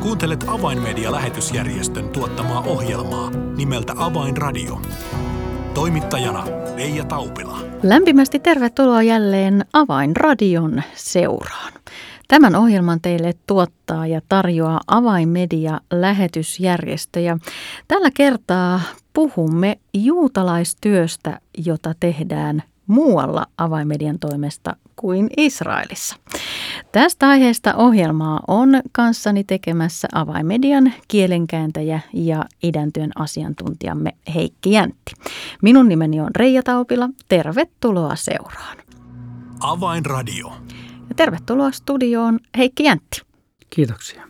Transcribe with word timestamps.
Kuuntelet 0.00 0.44
Avainmedia-lähetysjärjestön 0.48 2.08
tuottamaa 2.08 2.60
ohjelmaa 2.60 3.30
nimeltä 3.56 3.92
Avainradio. 3.96 4.80
Toimittajana 5.74 6.44
Leija 6.76 7.04
Taupila. 7.04 7.58
Lämpimästi 7.82 8.38
tervetuloa 8.38 9.02
jälleen 9.02 9.64
Avainradion 9.72 10.82
seuraan. 10.94 11.72
Tämän 12.28 12.56
ohjelman 12.56 13.00
teille 13.00 13.34
tuottaa 13.46 14.06
ja 14.06 14.20
tarjoaa 14.28 14.80
Avainmedia-lähetysjärjestö. 14.86 17.20
Ja 17.20 17.38
tällä 17.88 18.10
kertaa 18.14 18.80
puhumme 19.12 19.78
juutalaistyöstä, 19.94 21.40
jota 21.66 21.94
tehdään 22.00 22.62
muualla 22.90 23.46
avainmedian 23.58 24.18
toimesta 24.18 24.76
kuin 24.96 25.30
Israelissa. 25.36 26.16
Tästä 26.92 27.28
aiheesta 27.28 27.74
ohjelmaa 27.74 28.40
on 28.48 28.68
kanssani 28.92 29.44
tekemässä 29.44 30.08
avainmedian 30.14 30.92
kielenkääntäjä 31.08 32.00
ja 32.12 32.44
idäntyön 32.62 33.10
asiantuntijamme 33.14 34.10
Heikki 34.34 34.70
Jäntti. 34.70 35.12
Minun 35.62 35.88
nimeni 35.88 36.20
on 36.20 36.30
Reija 36.36 36.62
Taupila. 36.62 37.08
Tervetuloa 37.28 38.16
seuraan. 38.16 38.78
Avainradio. 39.60 40.52
Ja 41.08 41.14
tervetuloa 41.16 41.70
studioon 41.70 42.38
Heikki 42.58 42.84
Jäntti. 42.84 43.20
Kiitoksia. 43.70 44.22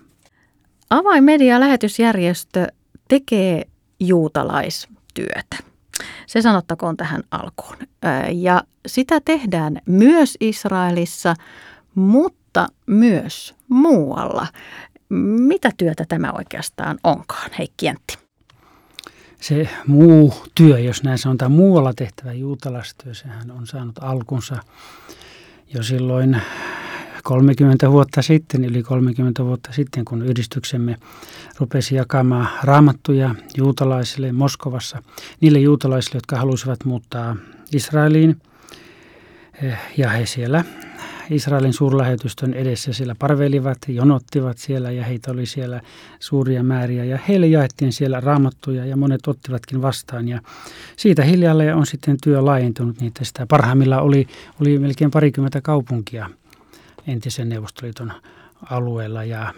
Avainmedia-lähetysjärjestö 0.91 2.67
tekee 3.09 3.65
juutalaistyötä. 4.01 5.70
Se 6.27 6.43
sanottakoon 6.43 6.97
tähän 6.97 7.23
alkuun. 7.31 7.77
Ja 8.33 8.63
sitä 8.87 9.21
tehdään 9.25 9.81
myös 9.87 10.37
Israelissa, 10.41 11.35
mutta 11.95 12.67
myös 12.87 13.55
muualla. 13.69 14.47
Mitä 15.49 15.71
työtä 15.77 16.05
tämä 16.09 16.33
oikeastaan 16.33 16.99
onkaan, 17.05 17.51
Heikki 17.59 17.87
Jäntti? 17.87 18.19
Se 19.41 19.69
muu 19.87 20.35
työ, 20.55 20.79
jos 20.79 21.03
näin 21.03 21.19
sanotaan, 21.19 21.53
muualla 21.53 21.93
tehtävä 21.95 22.33
juutalaistyö, 22.33 23.15
sehän 23.15 23.51
on 23.51 23.67
saanut 23.67 23.99
alkunsa 24.01 24.57
jo 25.75 25.83
silloin 25.83 26.43
30 27.23 27.91
vuotta 27.91 28.23
sitten, 28.23 28.65
yli 28.65 28.83
30 28.83 29.45
vuotta 29.45 29.73
sitten, 29.73 30.05
kun 30.05 30.23
yhdistyksemme 30.23 30.97
rupesi 31.59 31.95
jakamaan 31.95 32.49
raamattuja 32.63 33.35
juutalaisille 33.57 34.33
Moskovassa, 34.33 35.03
niille 35.41 35.59
juutalaisille, 35.59 36.17
jotka 36.17 36.37
halusivat 36.37 36.85
muuttaa 36.85 37.37
Israeliin. 37.73 38.37
Eh, 39.63 39.79
ja 39.97 40.09
he 40.09 40.27
siellä 40.27 40.65
Israelin 41.31 41.73
suurlähetystön 41.73 42.55
edessä 42.55 42.93
siellä 42.93 43.15
parvelivat, 43.19 43.79
jonottivat 43.89 44.59
siellä 44.59 44.91
ja 44.91 45.05
heitä 45.05 45.31
oli 45.31 45.47
siellä 45.47 45.81
suuria 46.21 46.63
määriä 46.63 47.05
ja 47.05 47.19
heille 47.29 47.47
jaettiin 47.47 47.93
siellä 47.93 48.21
raamattuja 48.21 48.85
ja 48.85 48.97
monet 48.97 49.27
ottivatkin 49.27 49.83
vastaan 49.83 50.29
ja 50.29 50.41
siitä 50.97 51.25
hiljalleen 51.25 51.77
on 51.77 51.87
sitten 51.87 52.17
työ 52.23 52.45
laajentunut 52.45 53.01
niitä 53.01 53.25
sitä. 53.25 53.47
Parhaimmillaan 53.47 54.03
oli, 54.03 54.27
oli 54.61 54.79
melkein 54.79 55.11
parikymmentä 55.11 55.61
kaupunkia 55.61 56.31
entisen 57.11 57.49
Neuvostoliiton 57.49 58.13
alueella 58.71 59.25
ja, 59.25 59.55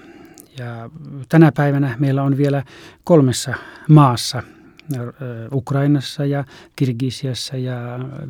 ja 0.59 0.91
tänä 1.29 1.53
päivänä 1.53 1.97
meillä 1.99 2.23
on 2.23 2.37
vielä 2.37 2.63
kolmessa 3.05 3.55
maassa 3.89 4.43
Ukrainassa 5.53 6.25
ja 6.25 6.45
Kirgisiassa 6.77 7.57
ja 7.57 7.77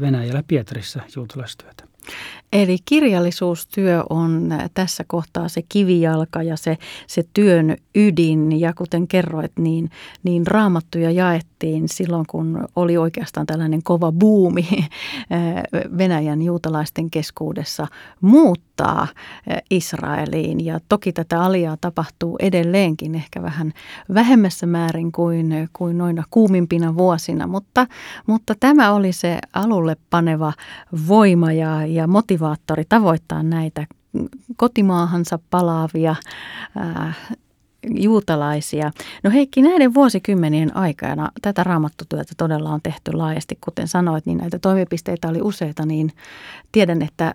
Venäjällä 0.01 0.42
Pietarissa 0.47 1.01
juutalaistyötä. 1.17 1.84
Eli 2.53 2.77
kirjallisuustyö 2.84 4.03
on 4.11 4.55
tässä 4.75 5.05
kohtaa 5.06 5.48
se 5.48 5.62
kivijalka 5.69 6.42
ja 6.42 6.57
se, 6.57 6.79
se 7.07 7.23
työn 7.34 7.77
ydin. 7.95 8.61
Ja 8.61 8.73
kuten 8.75 9.09
kerroit, 9.09 9.53
niin, 9.59 9.91
niin 10.23 10.47
raamattuja 10.47 11.11
jaettiin 11.11 11.52
silloin, 11.87 12.25
kun 12.29 12.69
oli 12.77 12.97
oikeastaan 12.97 13.47
tällainen 13.47 13.83
kova 13.83 14.13
buumi 14.13 14.69
Venäjän 15.98 16.42
juutalaisten 16.42 17.11
keskuudessa 17.11 17.86
muuttaa 18.20 19.07
Israeliin. 19.70 20.64
Ja 20.64 20.81
toki 20.89 21.13
tätä 21.13 21.42
aliaa 21.42 21.77
tapahtuu 21.81 22.36
edelleenkin 22.41 23.14
ehkä 23.14 23.42
vähän 23.42 23.73
vähemmässä 24.14 24.67
määrin 24.67 25.13
kuin, 25.13 25.69
kuin 25.73 25.98
noina 25.98 26.25
kuumimpina 26.31 26.97
vuosina. 26.97 27.47
Mutta, 27.47 27.86
mutta 28.27 28.55
tämä 28.61 28.92
oli 28.92 29.13
se 29.13 29.39
alulle 29.53 29.97
paneva 30.11 30.53
voima 31.09 31.53
ja, 31.53 31.86
ja 31.86 32.07
motivaattori 32.07 32.85
tavoittaa 32.89 33.42
näitä 33.42 33.86
kotimaahansa 34.57 35.39
palaavia 35.51 36.15
ää, 36.77 37.13
juutalaisia. 37.91 38.91
No 39.23 39.31
Heikki, 39.31 39.63
näiden 39.63 39.95
vuosikymmenien 39.95 40.77
aikana 40.77 41.31
tätä 41.43 41.65
raamattutyötä 41.65 42.33
todella 42.37 42.70
on 42.70 42.81
tehty 42.83 43.13
laajasti. 43.13 43.59
Kuten 43.61 43.89
sanoit, 43.89 44.27
niin 44.27 44.39
näitä 44.39 44.59
toimipisteitä 44.59 45.29
oli 45.29 45.43
useita, 45.43 45.87
niin 45.87 46.13
tiedän, 46.73 47.03
että 47.03 47.35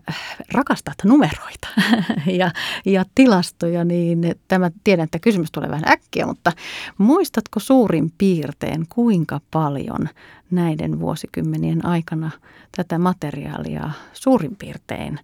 rakastat 0.54 0.96
numeroita 1.04 1.68
ja, 2.40 2.52
ja 2.86 3.06
tilastoja, 3.16 3.86
niin 3.86 4.36
tämä, 4.48 4.72
tiedän, 4.84 5.04
että 5.04 5.20
kysymys 5.20 5.52
tulee 5.52 5.70
vähän 5.70 5.88
äkkiä, 5.92 6.26
mutta 6.26 6.52
muistatko 6.98 7.60
suurin 7.60 8.14
piirtein, 8.18 8.86
kuinka 8.90 9.42
paljon 9.52 10.10
näiden 10.52 11.00
vuosikymmenien 11.00 11.86
aikana 11.86 12.32
tätä 12.78 13.00
materiaalia 13.00 13.92
suurin 14.14 14.56
piirtein 14.56 15.20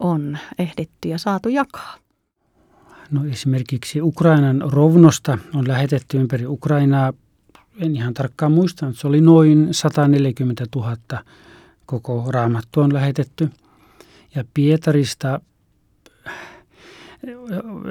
on 0.00 0.38
ehditty 0.58 1.08
ja 1.08 1.18
saatu 1.18 1.48
jakaa? 1.48 2.05
No 3.10 3.26
esimerkiksi 3.26 4.02
Ukrainan 4.02 4.62
rovnosta 4.66 5.38
on 5.54 5.68
lähetetty 5.68 6.16
ympäri 6.16 6.46
Ukrainaa, 6.46 7.12
en 7.80 7.96
ihan 7.96 8.14
tarkkaan 8.14 8.52
muista, 8.52 8.92
se 8.92 9.06
oli 9.06 9.20
noin 9.20 9.68
140 9.70 10.66
000 10.76 10.96
koko 11.86 12.24
raamattu 12.28 12.80
on 12.80 12.94
lähetetty. 12.94 13.50
Ja 14.34 14.44
Pietarista, 14.54 15.40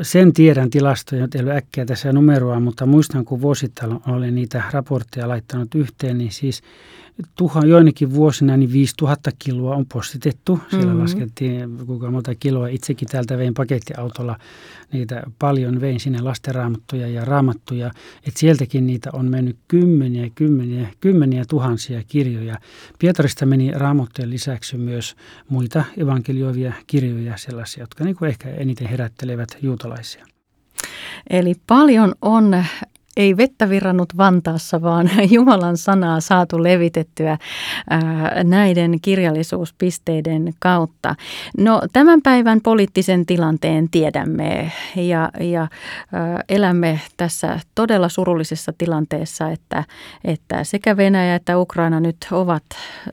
sen 0.02 0.34
tiedän 0.34 0.70
tilastoja, 0.70 1.28
ei 1.36 1.42
ole 1.42 1.56
äkkiä 1.56 1.86
tässä 1.86 2.14
numeroa, 2.14 2.60
mutta 2.60 2.86
muistan 2.86 3.26
kun 3.26 3.42
vuosittain 3.42 4.00
olen 4.08 4.36
niitä 4.36 4.64
raportteja 4.72 5.28
laittanut 5.28 5.76
yhteen, 5.76 6.18
niin 6.18 6.32
siis 6.32 6.62
tuhan, 7.36 7.70
joinakin 7.70 8.14
vuosina 8.14 8.58
niin 8.58 8.74
5000 8.74 9.32
kiloa 9.40 9.76
on 9.76 9.86
postitettu. 9.94 10.60
Siellä 10.70 10.86
mm-hmm. 10.86 11.02
laskettiin 11.02 11.78
kuinka 11.86 12.12
monta 12.12 12.36
kiloa. 12.36 12.68
Itsekin 12.68 13.08
täältä 13.08 13.38
vein 13.38 13.54
pakettiautolla 13.54 14.40
niitä 14.92 15.24
paljon, 15.40 15.82
vein 15.82 16.00
sinne 16.00 16.22
lastenraamattuja 16.22 17.08
ja 17.08 17.26
raamattuja. 17.26 17.92
Että 18.28 18.40
sieltäkin 18.40 18.88
niitä 18.88 19.10
on 19.14 19.26
mennyt 19.26 19.58
kymmeniä, 19.68 20.30
kymmeniä, 20.36 20.88
kymmeniä 21.02 21.46
tuhansia 21.50 22.04
kirjoja. 22.08 22.60
Pietarista 23.00 23.46
meni 23.46 23.72
raamattujen 23.72 24.30
lisäksi 24.30 24.78
myös 24.78 25.16
muita 25.50 25.84
evankelioivia 25.98 26.74
kirjoja, 26.88 27.38
sellaisia, 27.38 27.84
jotka 27.84 28.04
niin 28.04 28.16
kuin 28.16 28.30
ehkä 28.30 28.50
eniten 28.50 28.88
herättelevät 28.88 29.58
juutalaisia. 29.62 30.26
Eli 31.30 31.54
paljon 31.68 32.16
on 32.22 32.66
ei 33.18 33.38
vettä 33.38 33.70
virrannut 33.70 34.18
Vantaassa, 34.18 34.82
vaan 34.82 35.10
Jumalan 35.34 35.78
sanaa 35.78 36.20
saatu 36.20 36.64
levitettyä 36.64 37.38
ää, 37.90 38.44
näiden 38.44 39.02
kirjallisuuspisteiden 39.02 40.54
kautta. 40.60 41.16
No 41.58 41.82
tämän 41.94 42.22
päivän 42.22 42.62
poliittisen 42.62 43.26
tilanteen 43.26 43.90
tiedämme 43.90 44.72
ja, 44.96 45.30
ja 45.40 45.68
ää, 46.14 46.44
elämme 46.50 47.02
tässä 47.18 47.60
todella 47.76 48.10
surullisessa 48.10 48.74
tilanteessa, 48.78 49.50
että, 49.50 49.84
että 50.24 50.64
sekä 50.64 50.98
Venäjä 50.98 51.36
että 51.36 51.58
Ukraina 51.58 52.00
nyt 52.00 52.18
ovat 52.32 52.64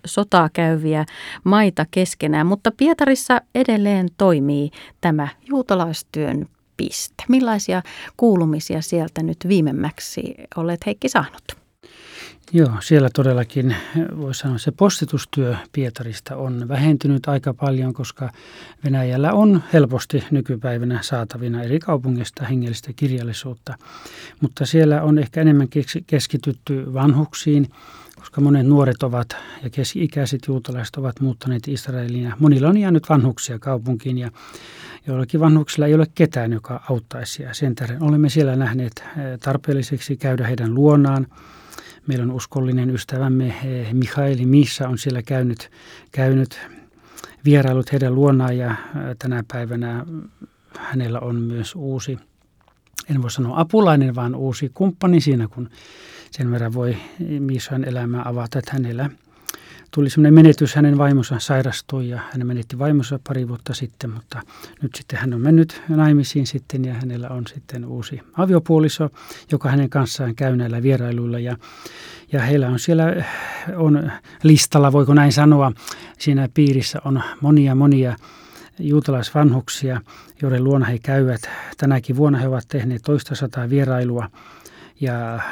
sotaa 0.06 0.48
käyviä 0.52 1.04
maita 1.44 1.86
keskenään, 1.90 2.46
mutta 2.46 2.72
Pietarissa 2.76 3.40
edelleen 3.54 4.08
toimii 4.18 4.70
tämä 5.00 5.28
juutalaistyön 5.48 6.46
piste. 6.88 7.24
Millaisia 7.28 7.82
kuulumisia 8.16 8.82
sieltä 8.82 9.22
nyt 9.22 9.38
viimemmäksi 9.48 10.34
olet 10.56 10.86
Heikki 10.86 11.08
saanut? 11.08 11.42
Joo, 12.52 12.70
siellä 12.80 13.08
todellakin 13.14 13.76
voi 14.16 14.34
sanoa, 14.34 14.58
se 14.58 14.70
postitustyö 14.70 15.56
Pietarista 15.72 16.36
on 16.36 16.68
vähentynyt 16.68 17.28
aika 17.28 17.54
paljon, 17.54 17.94
koska 17.94 18.30
Venäjällä 18.84 19.32
on 19.32 19.62
helposti 19.72 20.24
nykypäivänä 20.30 20.98
saatavina 21.02 21.62
eri 21.62 21.78
kaupungista 21.78 22.44
hengellistä 22.44 22.92
kirjallisuutta. 22.96 23.74
Mutta 24.40 24.66
siellä 24.66 25.02
on 25.02 25.18
ehkä 25.18 25.40
enemmän 25.40 25.68
keskitytty 26.06 26.94
vanhuksiin, 26.94 27.68
koska 28.16 28.40
monet 28.40 28.66
nuoret 28.66 29.02
ovat 29.02 29.36
ja 29.62 29.70
keski-ikäiset 29.70 30.40
juutalaiset 30.48 30.96
ovat 30.96 31.20
muuttaneet 31.20 31.68
Israeliin 31.68 32.32
monilla 32.38 32.68
on 32.68 32.78
jäänyt 32.78 33.08
vanhuksia 33.08 33.58
kaupunkiin 33.58 34.18
ja 34.18 34.30
joillakin 35.06 35.40
vanhuksilla 35.40 35.86
ei 35.86 35.94
ole 35.94 36.06
ketään, 36.14 36.52
joka 36.52 36.84
auttaisi. 36.90 37.42
Ja 37.42 37.54
sen 37.54 37.74
tähden 37.74 38.02
olemme 38.02 38.28
siellä 38.28 38.56
nähneet 38.56 39.04
eh, 39.04 39.38
tarpeelliseksi 39.40 40.16
käydä 40.16 40.46
heidän 40.46 40.74
luonaan. 40.74 41.26
Meillä 42.06 42.22
on 42.22 42.30
uskollinen 42.30 42.90
ystävämme 42.90 43.46
eh, 43.64 43.94
Mihaili 43.94 44.46
Missa 44.46 44.88
on 44.88 44.98
siellä 44.98 45.22
käynyt, 45.22 45.70
käynyt 46.12 46.60
vierailut 47.44 47.92
heidän 47.92 48.14
luonaan 48.14 48.58
ja 48.58 48.70
eh, 48.70 48.76
tänä 49.18 49.44
päivänä 49.52 50.06
hänellä 50.78 51.20
on 51.20 51.36
myös 51.36 51.74
uusi 51.74 52.18
en 53.10 53.22
voi 53.22 53.30
sanoa 53.30 53.60
apulainen, 53.60 54.14
vaan 54.14 54.34
uusi 54.34 54.70
kumppani 54.74 55.20
siinä, 55.20 55.48
kun 55.48 55.70
sen 56.30 56.50
verran 56.50 56.74
voi 56.74 56.96
Miisan 57.38 57.84
elämää 57.84 58.22
avata, 58.24 58.58
että 58.58 58.72
hänellä 58.72 59.10
tuli 59.94 60.10
sellainen 60.10 60.34
menetys, 60.34 60.74
hänen 60.74 60.98
vaimonsa 60.98 61.38
sairastui 61.38 62.08
ja 62.08 62.20
hän 62.30 62.46
menetti 62.46 62.78
vaimonsa 62.78 63.20
pari 63.28 63.48
vuotta 63.48 63.74
sitten, 63.74 64.10
mutta 64.10 64.42
nyt 64.82 64.94
sitten 64.94 65.18
hän 65.18 65.34
on 65.34 65.40
mennyt 65.40 65.82
naimisiin 65.88 66.46
sitten 66.46 66.84
ja 66.84 66.94
hänellä 66.94 67.28
on 67.28 67.46
sitten 67.46 67.84
uusi 67.84 68.20
aviopuoliso, 68.36 69.10
joka 69.52 69.68
hänen 69.68 69.90
kanssaan 69.90 70.34
käy 70.34 70.56
näillä 70.56 70.82
vierailuilla 70.82 71.38
ja, 71.38 71.56
ja 72.32 72.42
heillä 72.42 72.68
on 72.68 72.78
siellä 72.78 73.04
on 73.76 74.10
listalla, 74.42 74.92
voiko 74.92 75.14
näin 75.14 75.32
sanoa, 75.32 75.72
siinä 76.18 76.48
piirissä 76.54 76.98
on 77.04 77.22
monia 77.40 77.74
monia 77.74 78.16
juutalaisvanhuksia, 78.78 80.00
joiden 80.42 80.64
luona 80.64 80.86
he 80.86 80.98
käyvät. 80.98 81.40
Tänäkin 81.76 82.16
vuonna 82.16 82.38
he 82.38 82.48
ovat 82.48 82.64
tehneet 82.68 83.02
toista 83.02 83.34
sataa 83.34 83.70
vierailua 83.70 84.28
ja 85.00 85.34
äh, 85.34 85.42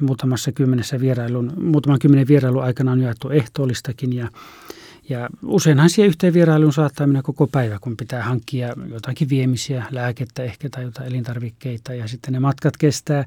muutamassa 0.00 0.52
kymmenessä 0.52 1.00
vierailun, 1.00 1.52
muutaman 1.56 1.98
kymmenen 1.98 2.28
vierailun 2.28 2.64
aikana 2.64 2.92
on 2.92 3.00
jaettu 3.00 3.30
ehtoollistakin 3.30 4.12
ja 4.12 4.28
ja 5.08 5.28
useinhan 5.42 5.90
siihen 5.90 6.08
yhteen 6.08 6.34
vierailuun 6.34 6.72
saattaa 6.72 7.06
mennä 7.06 7.22
koko 7.22 7.46
päivä, 7.46 7.78
kun 7.80 7.96
pitää 7.96 8.22
hankkia 8.22 8.74
jotakin 8.86 9.28
viemisiä, 9.28 9.84
lääkettä 9.90 10.42
ehkä 10.42 10.68
tai 10.68 10.84
jotain 10.84 11.08
elintarvikkeita. 11.08 11.94
Ja 11.94 12.08
sitten 12.08 12.32
ne 12.32 12.40
matkat 12.40 12.76
kestää, 12.76 13.24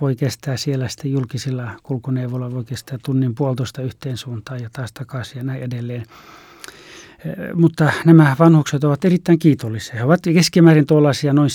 voi 0.00 0.16
kestää 0.16 0.56
siellä 0.56 0.88
sitten 0.88 1.12
julkisilla 1.12 1.70
kulkuneuvoilla, 1.82 2.52
voi 2.52 2.64
kestää 2.64 2.98
tunnin 3.04 3.34
puolitoista 3.34 3.82
yhteen 3.82 4.16
suuntaan 4.16 4.62
ja 4.62 4.70
taas 4.72 4.92
takaisin 4.92 5.38
ja 5.38 5.44
näin 5.44 5.62
edelleen. 5.62 6.06
Mutta 7.54 7.92
nämä 8.04 8.36
vanhukset 8.38 8.84
ovat 8.84 9.04
erittäin 9.04 9.38
kiitollisia. 9.38 9.94
He 9.94 10.04
ovat 10.04 10.20
keskimäärin 10.24 10.86
tuollaisia 10.86 11.32
noin 11.32 11.50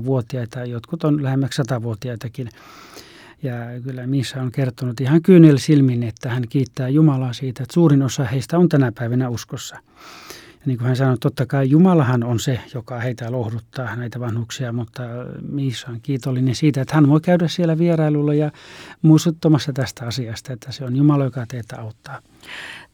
70-90-vuotiaita, 0.00 0.64
jotkut 0.64 1.04
on 1.04 1.22
lähemmäksi 1.22 1.62
100-vuotiaitakin. 1.62 2.48
Ja 3.42 3.54
kyllä 3.84 4.06
Missä 4.06 4.42
on 4.42 4.52
kertonut 4.52 5.00
ihan 5.00 5.22
kyynel 5.22 5.56
silmin, 5.56 6.02
että 6.02 6.28
hän 6.28 6.44
kiittää 6.48 6.88
Jumalaa 6.88 7.32
siitä, 7.32 7.62
että 7.62 7.74
suurin 7.74 8.02
osa 8.02 8.24
heistä 8.24 8.58
on 8.58 8.68
tänä 8.68 8.92
päivänä 8.92 9.28
uskossa. 9.28 9.76
Niin 10.68 10.78
kuin 10.78 10.86
hän 10.86 10.96
sanoi, 10.96 11.18
totta 11.18 11.46
kai 11.46 11.70
Jumalahan 11.70 12.24
on 12.24 12.40
se, 12.40 12.60
joka 12.74 12.98
heitä 12.98 13.32
lohduttaa, 13.32 13.96
näitä 13.96 14.20
vanhuksia, 14.20 14.72
mutta 14.72 15.02
Miissa 15.48 15.90
on 15.90 16.00
kiitollinen 16.00 16.54
siitä, 16.54 16.80
että 16.80 16.94
hän 16.94 17.08
voi 17.08 17.20
käydä 17.20 17.48
siellä 17.48 17.78
vierailulla 17.78 18.34
ja 18.34 18.50
muistuttamassa 19.02 19.72
tästä 19.72 20.06
asiasta, 20.06 20.52
että 20.52 20.72
se 20.72 20.84
on 20.84 20.96
Jumala, 20.96 21.24
joka 21.24 21.46
teitä 21.48 21.80
auttaa. 21.80 22.18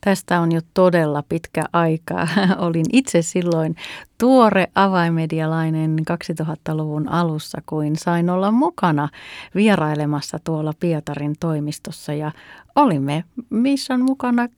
Tästä 0.01 0.41
on 0.41 0.53
jo 0.53 0.61
todella 0.75 1.23
pitkä 1.29 1.65
aika. 1.73 2.29
Olin 2.67 2.87
itse 2.93 3.23
silloin 3.23 3.77
tuore 4.19 4.67
avaimedialainen 4.75 5.99
2000-luvun 6.11 7.09
alussa, 7.09 7.63
kuin 7.67 7.97
sain 7.97 8.31
olla 8.31 8.51
mukana 8.51 9.09
vierailemassa 9.55 10.39
tuolla 10.45 10.73
Pietarin 10.81 11.35
toimistossa 11.41 12.13
ja 12.13 12.33
olimme 12.77 13.25
Mission 13.51 14.03
mukana 14.03 14.49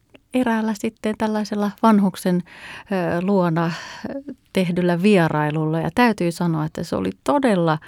eräällä 0.41 0.75
sitten 0.75 1.15
tällaisella 1.19 1.71
vanhuksen 1.83 2.43
luona 3.23 3.73
tehdyllä 4.53 5.03
vierailulla 5.03 5.81
ja 5.81 5.91
täytyy 5.94 6.33
sanoa, 6.33 6.65
että 6.65 6.85
se 6.85 6.97
oli 6.97 7.11
todella 7.25 7.79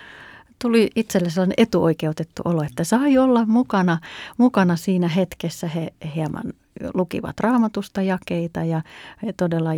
tuli 0.59 0.91
itselle 0.97 1.31
sellainen 1.31 1.55
etuoikeutettu 1.57 2.43
olo, 2.45 2.63
että 2.63 2.85
sai 2.85 3.19
olla 3.19 3.47
mukana, 3.47 3.99
mukana 4.39 4.77
siinä 4.77 5.09
hetkessä. 5.09 5.67
He 5.67 5.93
hieman 6.15 6.53
lukivat 6.95 7.41
raamatusta 7.41 8.03
jakeita 8.03 8.65
ja 8.65 8.83
todella 9.37 9.71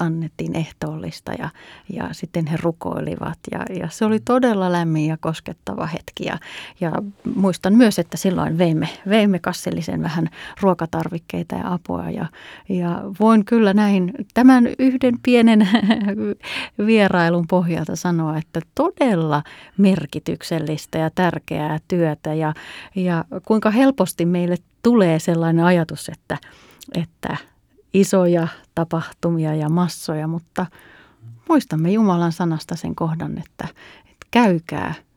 annettiin 0.00 0.56
ehtoollista 0.56 1.32
ja, 1.32 1.48
ja 1.92 2.08
sitten 2.12 2.46
he 2.46 2.58
rukoilivat. 2.62 3.38
Ja, 3.50 3.76
ja 3.80 3.88
se 3.90 4.04
oli 4.04 4.20
todella 4.20 4.72
lämmin 4.72 5.06
ja 5.06 5.16
koskettava 5.16 5.86
hetki. 5.86 6.24
Ja, 6.24 6.38
ja 6.80 6.92
muistan 7.34 7.74
myös, 7.74 7.98
että 7.98 8.16
silloin 8.16 8.58
veimme, 8.58 8.88
veimme 9.08 9.38
kassellisen 9.38 10.02
vähän 10.02 10.28
ruokatarvikkeita 10.60 11.54
ja 11.54 11.72
apua. 11.72 12.10
Ja, 12.10 12.26
ja 12.68 13.02
voin 13.20 13.44
kyllä 13.44 13.74
näin 13.74 14.12
tämän 14.34 14.68
yhden 14.78 15.14
pienen 15.22 15.68
vierailun 16.86 17.46
pohjalta 17.46 17.96
sanoa, 17.96 18.38
että 18.38 18.60
todella 18.74 19.42
merkityksellistä 19.78 20.98
ja 20.98 21.10
tärkeää 21.14 21.78
työtä 21.88 22.34
ja, 22.34 22.54
ja 22.94 23.24
kuinka 23.44 23.70
helposti 23.70 24.26
meille 24.26 24.56
tulee 24.82 25.18
sellainen 25.18 25.64
ajatus, 25.64 26.08
että, 26.08 26.38
että 26.94 27.36
isoja 27.94 28.48
tapahtumia 28.74 29.54
ja 29.54 29.68
massoja, 29.68 30.26
mutta 30.26 30.66
muistamme 31.48 31.90
Jumalan 31.90 32.32
sanasta 32.32 32.76
sen 32.76 32.94
kohdan, 32.94 33.38
että, 33.38 33.68
että 34.06 34.26
käykää– 34.30 34.94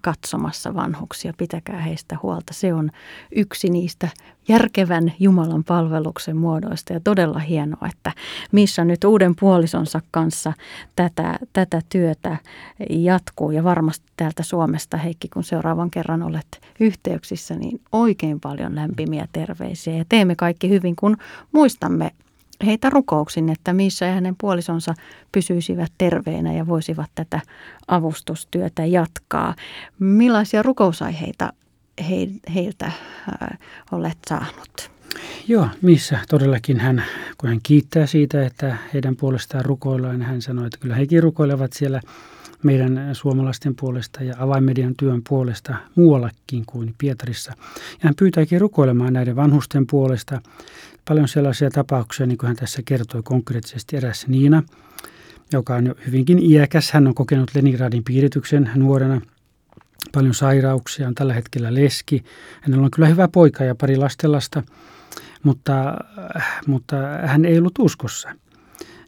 katsomassa 0.00 0.74
vanhuksia, 0.74 1.32
pitäkää 1.38 1.80
heistä 1.80 2.18
huolta. 2.22 2.54
Se 2.54 2.74
on 2.74 2.90
yksi 3.36 3.70
niistä 3.70 4.08
järkevän 4.48 5.12
Jumalan 5.18 5.64
palveluksen 5.64 6.36
muodoista. 6.36 6.92
Ja 6.92 7.00
todella 7.00 7.38
hienoa, 7.38 7.88
että 7.90 8.12
missä 8.52 8.84
nyt 8.84 9.04
uuden 9.04 9.36
puolisonsa 9.40 10.00
kanssa 10.10 10.52
tätä, 10.96 11.38
tätä 11.52 11.80
työtä 11.88 12.36
jatkuu. 12.90 13.50
Ja 13.50 13.64
varmasti 13.64 14.06
täältä 14.16 14.42
Suomesta 14.42 14.96
Heikki, 14.96 15.28
kun 15.28 15.44
seuraavan 15.44 15.90
kerran 15.90 16.22
olet 16.22 16.60
yhteyksissä, 16.80 17.54
niin 17.54 17.80
oikein 17.92 18.40
paljon 18.40 18.74
lämpimiä 18.74 19.28
terveisiä. 19.32 19.96
Ja 19.96 20.04
teemme 20.08 20.36
kaikki 20.36 20.68
hyvin, 20.68 20.96
kun 20.96 21.16
muistamme 21.52 22.10
heitä 22.66 22.90
rukouksin, 22.90 23.48
että 23.48 23.72
missä 23.72 24.06
ja 24.06 24.12
hänen 24.12 24.34
puolisonsa 24.40 24.94
pysyisivät 25.32 25.92
terveinä 25.98 26.52
ja 26.52 26.66
voisivat 26.66 27.10
tätä 27.14 27.40
avustustyötä 27.88 28.84
jatkaa. 28.84 29.54
Millaisia 29.98 30.62
rukousaiheita 30.62 31.52
he, 32.10 32.28
heiltä 32.54 32.86
äh, 32.86 33.58
olet 33.92 34.18
saanut? 34.28 34.90
Joo, 35.48 35.68
missä 35.82 36.18
todellakin 36.28 36.80
hän, 36.80 37.04
kun 37.38 37.48
hän 37.48 37.58
kiittää 37.62 38.06
siitä, 38.06 38.46
että 38.46 38.76
heidän 38.94 39.16
puolestaan 39.16 39.64
rukoillaan, 39.64 40.18
niin 40.18 40.28
hän 40.28 40.42
sanoi, 40.42 40.66
että 40.66 40.78
kyllä 40.78 40.94
hekin 40.94 41.22
rukoilevat 41.22 41.72
siellä 41.72 42.00
meidän 42.62 43.10
suomalaisten 43.12 43.74
puolesta 43.80 44.24
ja 44.24 44.34
avainmedian 44.38 44.94
työn 44.98 45.22
puolesta 45.28 45.74
muuallakin 45.94 46.66
kuin 46.66 46.94
Pietarissa. 46.98 47.52
Ja 47.90 47.98
hän 48.00 48.14
pyytääkin 48.18 48.60
rukoilemaan 48.60 49.12
näiden 49.12 49.36
vanhusten 49.36 49.86
puolesta, 49.86 50.40
paljon 51.08 51.28
sellaisia 51.28 51.70
tapauksia, 51.70 52.26
niin 52.26 52.38
kuin 52.38 52.48
hän 52.48 52.56
tässä 52.56 52.82
kertoi 52.84 53.22
konkreettisesti 53.22 53.96
eräs 53.96 54.26
Niina, 54.26 54.62
joka 55.52 55.74
on 55.74 55.86
jo 55.86 55.94
hyvinkin 56.06 56.38
iäkäs. 56.38 56.92
Hän 56.92 57.06
on 57.06 57.14
kokenut 57.14 57.50
Leningradin 57.54 58.04
piirityksen 58.04 58.70
nuorena, 58.74 59.20
paljon 60.12 60.34
sairauksia, 60.34 61.08
on 61.08 61.14
tällä 61.14 61.34
hetkellä 61.34 61.74
leski. 61.74 62.24
Hänellä 62.60 62.84
on 62.84 62.90
kyllä 62.90 63.08
hyvä 63.08 63.28
poika 63.28 63.64
ja 63.64 63.74
pari 63.74 63.96
lastenlasta, 63.96 64.62
mutta, 65.42 65.94
mutta 66.66 66.96
hän 67.26 67.44
ei 67.44 67.58
ollut 67.58 67.78
uskossa. 67.78 68.34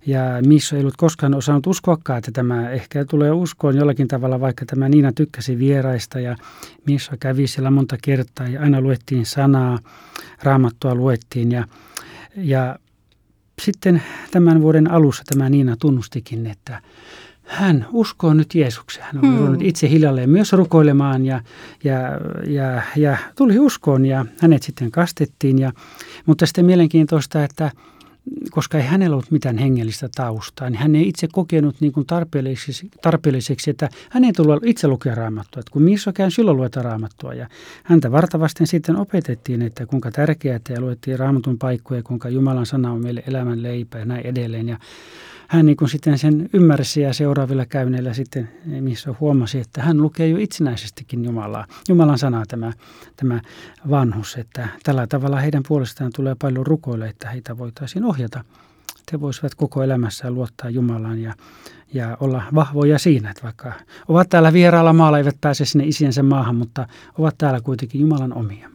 Ja 0.07 0.23
Missä 0.47 0.77
ei 0.77 0.81
ollut 0.81 0.97
koskaan 0.97 1.35
osannut 1.35 1.67
uskoakaan, 1.67 2.19
että 2.19 2.31
tämä 2.33 2.71
ehkä 2.71 3.05
tulee 3.05 3.31
uskoon 3.31 3.77
jollakin 3.77 4.09
tavalla, 4.09 4.41
vaikka 4.41 4.65
tämä 4.67 4.89
Niina 4.89 5.13
tykkäsi 5.13 5.59
vieraista 5.59 6.21
ja 6.21 6.37
Missä 6.87 7.17
kävi 7.21 7.47
siellä 7.47 7.71
monta 7.71 7.97
kertaa 8.03 8.49
ja 8.49 8.61
aina 8.61 8.81
luettiin 8.81 9.27
sanaa, 9.27 9.79
raamattua 10.43 10.95
luettiin 10.95 11.53
ja, 11.53 11.65
ja 12.37 12.79
sitten 13.63 14.03
tämän 14.31 14.63
vuoden 14.63 14.91
alussa 14.91 15.23
tämä 15.27 15.51
Niina 15.51 15.77
tunnustikin, 15.81 16.47
että 16.47 16.83
hän 17.43 17.87
uskoo 17.93 18.35
nyt 18.35 18.55
Jeesukseen. 18.55 19.07
Hän 19.07 19.25
on 19.25 19.57
hmm. 19.57 19.57
itse 19.61 19.91
hiljalleen 19.91 20.31
myös 20.31 20.53
rukoilemaan 20.53 21.27
ja, 21.27 21.41
ja, 21.85 21.99
ja, 22.47 22.83
ja 22.97 23.17
tuli 23.37 23.59
uskoon 23.59 24.07
ja 24.07 24.27
hänet 24.41 24.63
sitten 24.63 24.91
kastettiin. 24.91 25.59
Ja, 25.59 25.73
mutta 26.27 26.47
sitten 26.47 26.65
mielenkiintoista, 26.65 27.45
että– 27.45 27.71
koska 28.51 28.79
ei 28.79 28.85
hänellä 28.85 29.15
ollut 29.15 29.31
mitään 29.31 29.59
hengellistä 29.59 30.09
taustaa, 30.15 30.71
niin 30.71 30.81
hän 30.81 30.95
ei 30.95 31.09
itse 31.09 31.29
kokenut 31.33 31.81
niin 31.81 31.93
kuin 31.93 32.07
tarpeelliseksi, 32.07 32.91
tarpeelliseksi, 33.03 33.71
että 33.71 33.89
hän 34.11 34.25
ei 34.25 34.33
tullut 34.33 34.65
itse 34.67 34.89
lukea 34.89 35.15
raamattua. 35.15 35.61
Että 35.61 35.73
kun 35.73 35.83
missä 35.83 36.13
käyn, 36.13 36.31
silloin 36.31 36.57
lueta 36.57 36.83
raamattua. 36.83 37.35
Ja 37.35 37.49
häntä 37.85 38.13
vartavasti 38.13 38.67
sitten 38.67 38.97
opetettiin, 38.97 39.63
että 39.63 39.87
kuinka 39.87 40.11
tärkeää, 40.11 40.57
että 40.57 40.81
luettiin 40.81 41.19
raamatun 41.19 41.59
paikkoja, 41.59 42.03
kuinka 42.03 42.29
Jumalan 42.29 42.67
sana 42.67 42.93
on 42.93 43.03
meille 43.03 43.23
elämän 43.27 43.63
leipä 43.63 43.99
ja 43.99 44.05
näin 44.05 44.27
edelleen. 44.27 44.69
Ja 44.69 44.79
hän 45.55 45.67
niin 45.67 45.77
kuin 45.77 45.89
sitten 45.89 46.19
sen 46.19 46.49
ymmärsi 46.53 47.01
ja 47.01 47.13
seuraavilla 47.13 47.67
käynneillä 47.67 48.15
sitten, 48.15 48.49
missä 48.81 49.15
huomasi, 49.21 49.59
että 49.59 49.83
hän 49.83 50.03
lukee 50.03 50.29
jo 50.29 50.37
itsenäisestikin 50.39 51.25
Jumalaa, 51.25 51.67
Jumalan 51.89 52.19
sanaa 52.19 52.45
tämä, 52.49 52.73
tämä 53.17 53.41
vanhus, 53.91 54.37
että 54.37 54.69
tällä 54.83 55.07
tavalla 55.07 55.41
heidän 55.41 55.63
puolestaan 55.69 56.11
tulee 56.15 56.37
paljon 56.43 56.67
rukoille, 56.67 57.09
että 57.09 57.31
heitä 57.31 57.59
voitaisiin 57.59 58.05
ohjata. 58.05 58.45
He 59.13 59.21
voisivat 59.21 59.55
koko 59.55 59.83
elämässään 59.83 60.35
luottaa 60.35 60.71
Jumalaan 60.71 61.19
ja, 61.19 61.35
ja 61.93 62.17
olla 62.21 62.43
vahvoja 62.55 62.99
siinä, 62.99 63.31
että 63.31 63.43
vaikka 63.43 63.73
ovat 64.09 64.29
täällä 64.29 64.53
vieraalla 64.53 64.93
maalla, 64.93 65.19
eivät 65.19 65.37
pääse 65.41 65.65
sinne 65.65 65.85
isiensä 65.87 66.23
maahan, 66.23 66.57
mutta 66.57 66.89
ovat 67.19 67.35
täällä 67.39 67.61
kuitenkin 67.61 68.01
Jumalan 68.01 68.33
omia. 68.33 68.71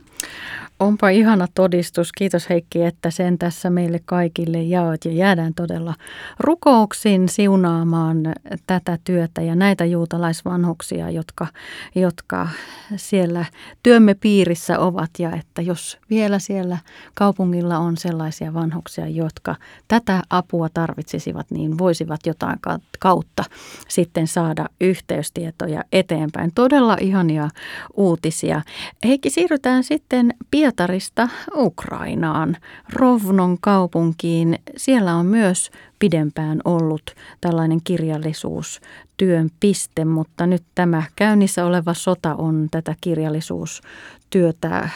Onpa 0.80 1.10
ihana 1.10 1.48
todistus. 1.56 2.12
Kiitos 2.12 2.50
Heikki, 2.50 2.84
että 2.84 3.12
sen 3.12 3.38
tässä 3.38 3.70
meille 3.70 4.00
kaikille 4.06 4.62
jaot 4.64 5.06
ja 5.06 5.12
jäädään 5.12 5.54
todella 5.54 5.94
rukouksin 6.40 7.30
siunaamaan 7.30 8.18
tätä 8.68 8.98
työtä 9.04 9.42
ja 9.42 9.56
näitä 9.56 9.86
juutalaisvanhuksia, 9.86 11.10
jotka, 11.10 11.48
jotka 11.96 12.48
siellä 12.96 13.46
työmme 13.84 14.14
piirissä 14.14 14.80
ovat 14.80 15.10
ja 15.20 15.32
että 15.32 15.62
jos 15.62 15.98
vielä 16.10 16.40
siellä 16.40 16.78
kaupungilla 17.14 17.78
on 17.78 17.98
sellaisia 17.98 18.54
vanhuksia, 18.54 19.08
jotka 19.08 19.56
tätä 19.88 20.22
apua 20.30 20.70
tarvitsisivat, 20.74 21.52
niin 21.52 21.78
voisivat 21.78 22.20
jotain 22.26 22.60
kautta 23.00 23.44
sitten 23.88 24.28
saada 24.28 24.66
yhteystietoja 24.82 25.84
eteenpäin. 25.92 26.52
Todella 26.56 26.98
ihania 27.02 27.50
uutisia. 27.98 28.62
Heikki, 29.04 29.30
siirrytään 29.30 29.84
sitten 29.84 30.34
Pietarista 30.70 31.30
Ukrainaan, 31.56 32.58
Rovnon 32.94 33.58
kaupunkiin. 33.62 34.60
Siellä 34.78 35.16
on 35.16 35.26
myös 35.26 35.72
pidempään 36.00 36.62
ollut 36.66 37.16
tällainen 37.42 37.80
kirjallisuustyön 37.84 39.50
piste, 39.60 40.06
mutta 40.06 40.48
nyt 40.48 40.64
tämä 40.76 41.04
käynnissä 41.16 41.66
oleva 41.66 41.94
sota 41.94 42.36
on 42.36 42.68
tätä 42.72 42.96
kirjallisuustyötä 43.02 44.90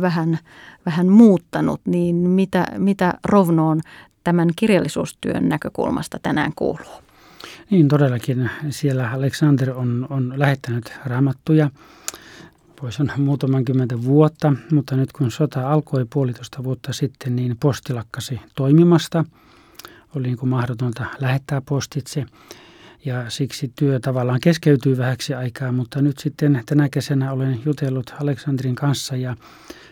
vähän, 0.00 0.38
vähän 0.86 1.08
muuttanut. 1.08 1.80
Niin 1.86 2.16
mitä, 2.16 2.66
mitä 2.76 3.14
Rovnoon 3.24 3.80
tämän 4.24 4.48
kirjallisuustyön 4.56 5.48
näkökulmasta 5.48 6.18
tänään 6.22 6.52
kuuluu? 6.56 7.02
Niin 7.70 7.88
todellakin. 7.88 8.50
Siellä 8.70 9.10
Alexander 9.10 9.70
on, 9.70 10.06
on 10.10 10.32
lähettänyt 10.36 10.92
raamattuja 11.04 11.70
pois 12.80 13.00
on 13.00 13.10
muutaman 13.16 13.64
kymmentä 13.64 14.02
vuotta, 14.02 14.52
mutta 14.72 14.96
nyt 14.96 15.12
kun 15.12 15.30
sota 15.30 15.72
alkoi 15.72 16.06
puolitoista 16.12 16.64
vuotta 16.64 16.92
sitten, 16.92 17.36
niin 17.36 17.56
posti 17.60 17.92
lakkasi 17.92 18.40
toimimasta. 18.54 19.24
Oli 20.16 20.22
niin 20.22 20.38
kuin 20.38 20.50
mahdotonta 20.50 21.04
lähettää 21.20 21.60
postitse 21.60 22.26
ja 23.04 23.30
siksi 23.30 23.72
työ 23.76 24.00
tavallaan 24.00 24.40
keskeytyi 24.40 24.96
vähäksi 24.96 25.34
aikaa, 25.34 25.72
mutta 25.72 26.02
nyt 26.02 26.18
sitten 26.18 26.62
tänä 26.66 26.88
kesänä 26.88 27.32
olen 27.32 27.60
jutellut 27.64 28.14
Aleksandrin 28.20 28.74
kanssa 28.74 29.16
ja 29.16 29.36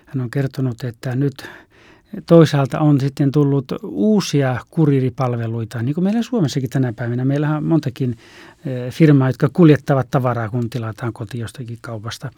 hän 0.07 0.21
on 0.21 0.31
kertonut, 0.31 0.85
että 0.85 1.16
nyt 1.16 1.50
toisaalta 2.27 2.81
on 2.81 3.01
sitten 3.01 3.33
tullut 3.33 3.73
uusia 3.83 4.61
kuriripalveluita, 4.71 5.83
niin 5.83 5.95
kuin 5.95 6.05
meillä 6.05 6.23
Suomessakin 6.23 6.71
tänä 6.71 6.93
päivänä. 6.93 7.25
Meillä 7.25 7.57
on 7.57 7.65
montakin 7.65 8.17
eh, 8.67 8.93
firmaa, 8.93 9.29
jotka 9.29 9.49
kuljettavat 9.53 10.11
tavaraa, 10.11 10.49
kun 10.49 10.71
tilataan 10.71 11.13
koti 11.13 11.39
jostakin 11.39 11.79
kaupasta, 11.81 12.31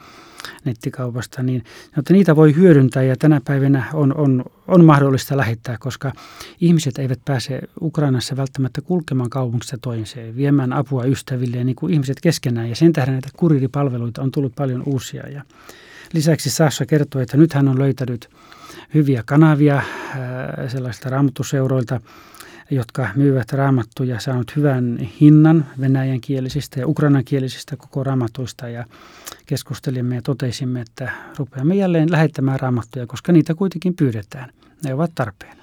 nettikaupasta, 0.64 1.42
niin 1.42 1.64
mutta 1.96 2.12
niitä 2.12 2.36
voi 2.36 2.54
hyödyntää 2.54 3.02
ja 3.02 3.16
tänä 3.16 3.40
päivänä 3.44 3.84
on, 3.94 4.16
on, 4.16 4.44
on 4.68 4.84
mahdollista 4.84 5.36
lähettää, 5.36 5.76
koska 5.80 6.12
ihmiset 6.60 6.98
eivät 6.98 7.20
pääse 7.24 7.60
Ukrainassa 7.80 8.36
välttämättä 8.36 8.80
kulkemaan 8.80 9.30
kaupungista 9.30 9.78
toiseen, 9.82 10.36
viemään 10.36 10.72
apua 10.72 11.04
ystäville 11.04 11.64
niin 11.64 11.76
kuin 11.76 11.92
ihmiset 11.92 12.20
keskenään. 12.20 12.68
Ja 12.68 12.76
sen 12.76 12.92
tähden 12.92 13.12
näitä 13.12 13.28
kuriripalveluita 13.36 14.22
on 14.22 14.30
tullut 14.30 14.52
paljon 14.56 14.82
uusia. 14.86 15.28
Ja 15.28 15.42
Lisäksi 16.12 16.50
Sassa 16.50 16.86
kertoo, 16.86 17.22
että 17.22 17.36
nyt 17.36 17.52
hän 17.52 17.68
on 17.68 17.78
löytänyt 17.78 18.30
hyviä 18.94 19.22
kanavia 19.26 19.82
sellaista 20.68 21.10
raamattuseuroilta, 21.10 22.00
jotka 22.70 23.08
myyvät 23.16 23.52
raamattuja, 23.52 24.20
saanut 24.20 24.56
hyvän 24.56 24.98
hinnan 25.20 25.66
venäjän 25.80 26.20
kielisistä 26.20 26.80
ja 26.80 26.86
kielisistä 27.24 27.76
koko 27.76 28.04
raamatuista 28.04 28.68
ja 28.68 28.84
keskustelimme 29.46 30.14
ja 30.14 30.22
totesimme, 30.22 30.80
että 30.80 31.12
rupeamme 31.38 31.74
jälleen 31.74 32.12
lähettämään 32.12 32.60
raamattuja, 32.60 33.06
koska 33.06 33.32
niitä 33.32 33.54
kuitenkin 33.54 33.94
pyydetään. 33.94 34.50
Ne 34.84 34.94
ovat 34.94 35.10
tarpeen. 35.14 35.58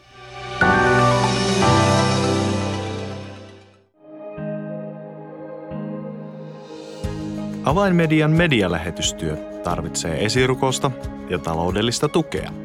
Avainmedian 7.63 8.31
medialähetystyö 8.31 9.37
tarvitsee 9.63 10.25
esirukosta 10.25 10.91
ja 11.29 11.39
taloudellista 11.39 12.09
tukea– 12.09 12.51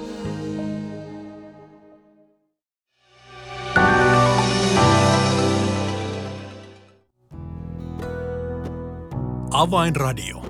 Avainradio. 9.61 10.45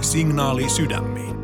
Signaali 0.00 0.68
sydämiin. 0.68 1.36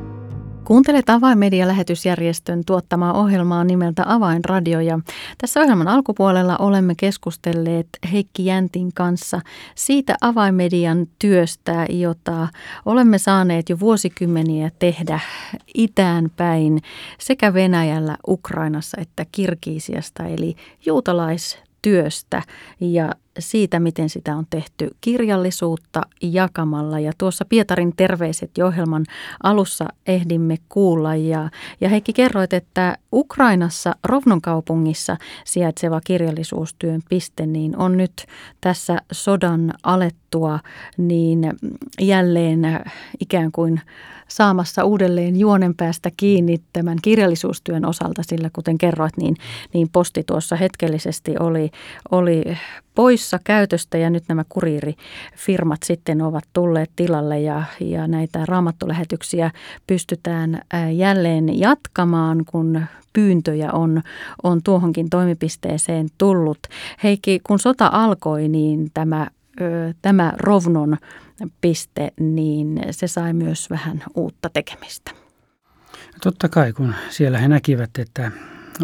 Kuuntelet 0.64 1.10
Avainmedia-lähetysjärjestön 1.10 2.64
tuottamaa 2.66 3.12
ohjelmaa 3.12 3.64
nimeltä 3.64 4.02
Avainradio 4.06 4.80
ja 4.80 5.00
tässä 5.38 5.60
ohjelman 5.60 5.88
alkupuolella 5.88 6.56
olemme 6.56 6.94
keskustelleet 6.96 7.88
Heikki 8.12 8.46
Jäntin 8.46 8.92
kanssa 8.94 9.40
siitä 9.74 10.14
Avainmedian 10.20 11.06
työstä, 11.18 11.86
jota 11.88 12.48
olemme 12.86 13.18
saaneet 13.18 13.68
jo 13.68 13.80
vuosikymmeniä 13.80 14.70
tehdä 14.78 15.20
itään 15.74 16.30
päin 16.36 16.82
sekä 17.18 17.54
Venäjällä, 17.54 18.16
Ukrainassa 18.28 18.96
että 19.00 19.26
Kirkiisiasta 19.32 20.24
eli 20.24 20.56
juutalaistyöstä 20.86 22.42
ja 22.80 23.12
siitä, 23.38 23.80
miten 23.80 24.08
sitä 24.08 24.36
on 24.36 24.46
tehty 24.50 24.90
kirjallisuutta 25.00 26.02
jakamalla. 26.22 26.98
Ja 26.98 27.12
tuossa 27.18 27.44
Pietarin 27.44 27.96
terveiset 27.96 28.50
jo 28.58 28.66
ohjelman 28.66 29.04
alussa 29.42 29.88
ehdimme 30.06 30.56
kuulla. 30.68 31.14
Ja, 31.16 31.50
ja 31.80 31.88
Heikki 31.88 32.12
kerroit, 32.12 32.52
että 32.52 32.96
Ukrainassa 33.12 33.94
Rovnon 34.04 34.40
kaupungissa 34.40 35.16
sijaitseva 35.44 36.00
kirjallisuustyön 36.00 37.00
piste 37.08 37.46
niin 37.46 37.76
on 37.76 37.96
nyt 37.96 38.26
tässä 38.60 38.98
sodan 39.12 39.74
alettua 39.82 40.58
niin 40.96 41.52
jälleen 42.00 42.60
ikään 43.20 43.52
kuin 43.52 43.80
saamassa 44.28 44.84
uudelleen 44.84 45.36
juonen 45.36 45.74
päästä 45.74 46.10
kiinni 46.16 46.58
tämän 46.72 46.98
kirjallisuustyön 47.02 47.84
osalta, 47.84 48.22
sillä 48.22 48.50
kuten 48.52 48.78
kerroit, 48.78 49.16
niin, 49.16 49.36
niin 49.74 49.88
posti 49.92 50.24
tuossa 50.24 50.56
hetkellisesti 50.56 51.34
oli, 51.40 51.70
oli 52.10 52.44
poissa 52.94 53.38
käytöstä 53.44 53.98
ja 53.98 54.10
nyt 54.10 54.24
nämä 54.28 54.44
kuriirifirmat 54.48 55.82
sitten 55.84 56.22
ovat 56.22 56.44
tulleet 56.52 56.90
tilalle 56.96 57.40
ja, 57.40 57.64
ja 57.80 58.06
näitä 58.06 58.46
raamattulähetyksiä 58.46 59.50
pystytään 59.86 60.60
jälleen 60.94 61.60
jatkamaan, 61.60 62.44
kun 62.46 62.86
pyyntöjä 63.12 63.72
on, 63.72 64.02
on 64.42 64.60
tuohonkin 64.64 65.10
toimipisteeseen 65.10 66.08
tullut. 66.18 66.58
Heikki, 67.02 67.40
kun 67.46 67.58
sota 67.58 67.90
alkoi, 67.92 68.48
niin 68.48 68.90
tämä, 68.94 69.26
tämä 70.02 70.32
Rovnon 70.36 70.96
piste, 71.60 72.12
niin 72.20 72.80
se 72.90 73.06
sai 73.06 73.32
myös 73.32 73.70
vähän 73.70 74.04
uutta 74.14 74.50
tekemistä. 74.52 75.10
Totta 76.22 76.48
kai, 76.48 76.72
kun 76.72 76.94
siellä 77.10 77.38
he 77.38 77.48
näkivät, 77.48 77.90
että 77.98 78.32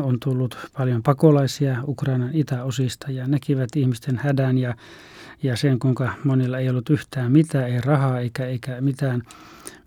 on 0.00 0.21
tullut 0.21 0.59
paljon 0.76 1.02
pakolaisia 1.02 1.83
Ukrainan 1.87 2.30
itäosista 2.33 3.11
ja 3.11 3.26
näkivät 3.26 3.76
ihmisten 3.76 4.16
hädän 4.16 4.59
ja, 4.59 4.75
ja 5.42 5.57
sen, 5.57 5.78
kuinka 5.78 6.12
monilla 6.25 6.59
ei 6.59 6.68
ollut 6.68 6.90
yhtään 6.90 7.33
mitään, 7.33 7.68
ei 7.71 7.80
rahaa 7.80 8.21
eikä, 8.21 8.47
eikä 8.47 8.80
mitään 8.80 9.23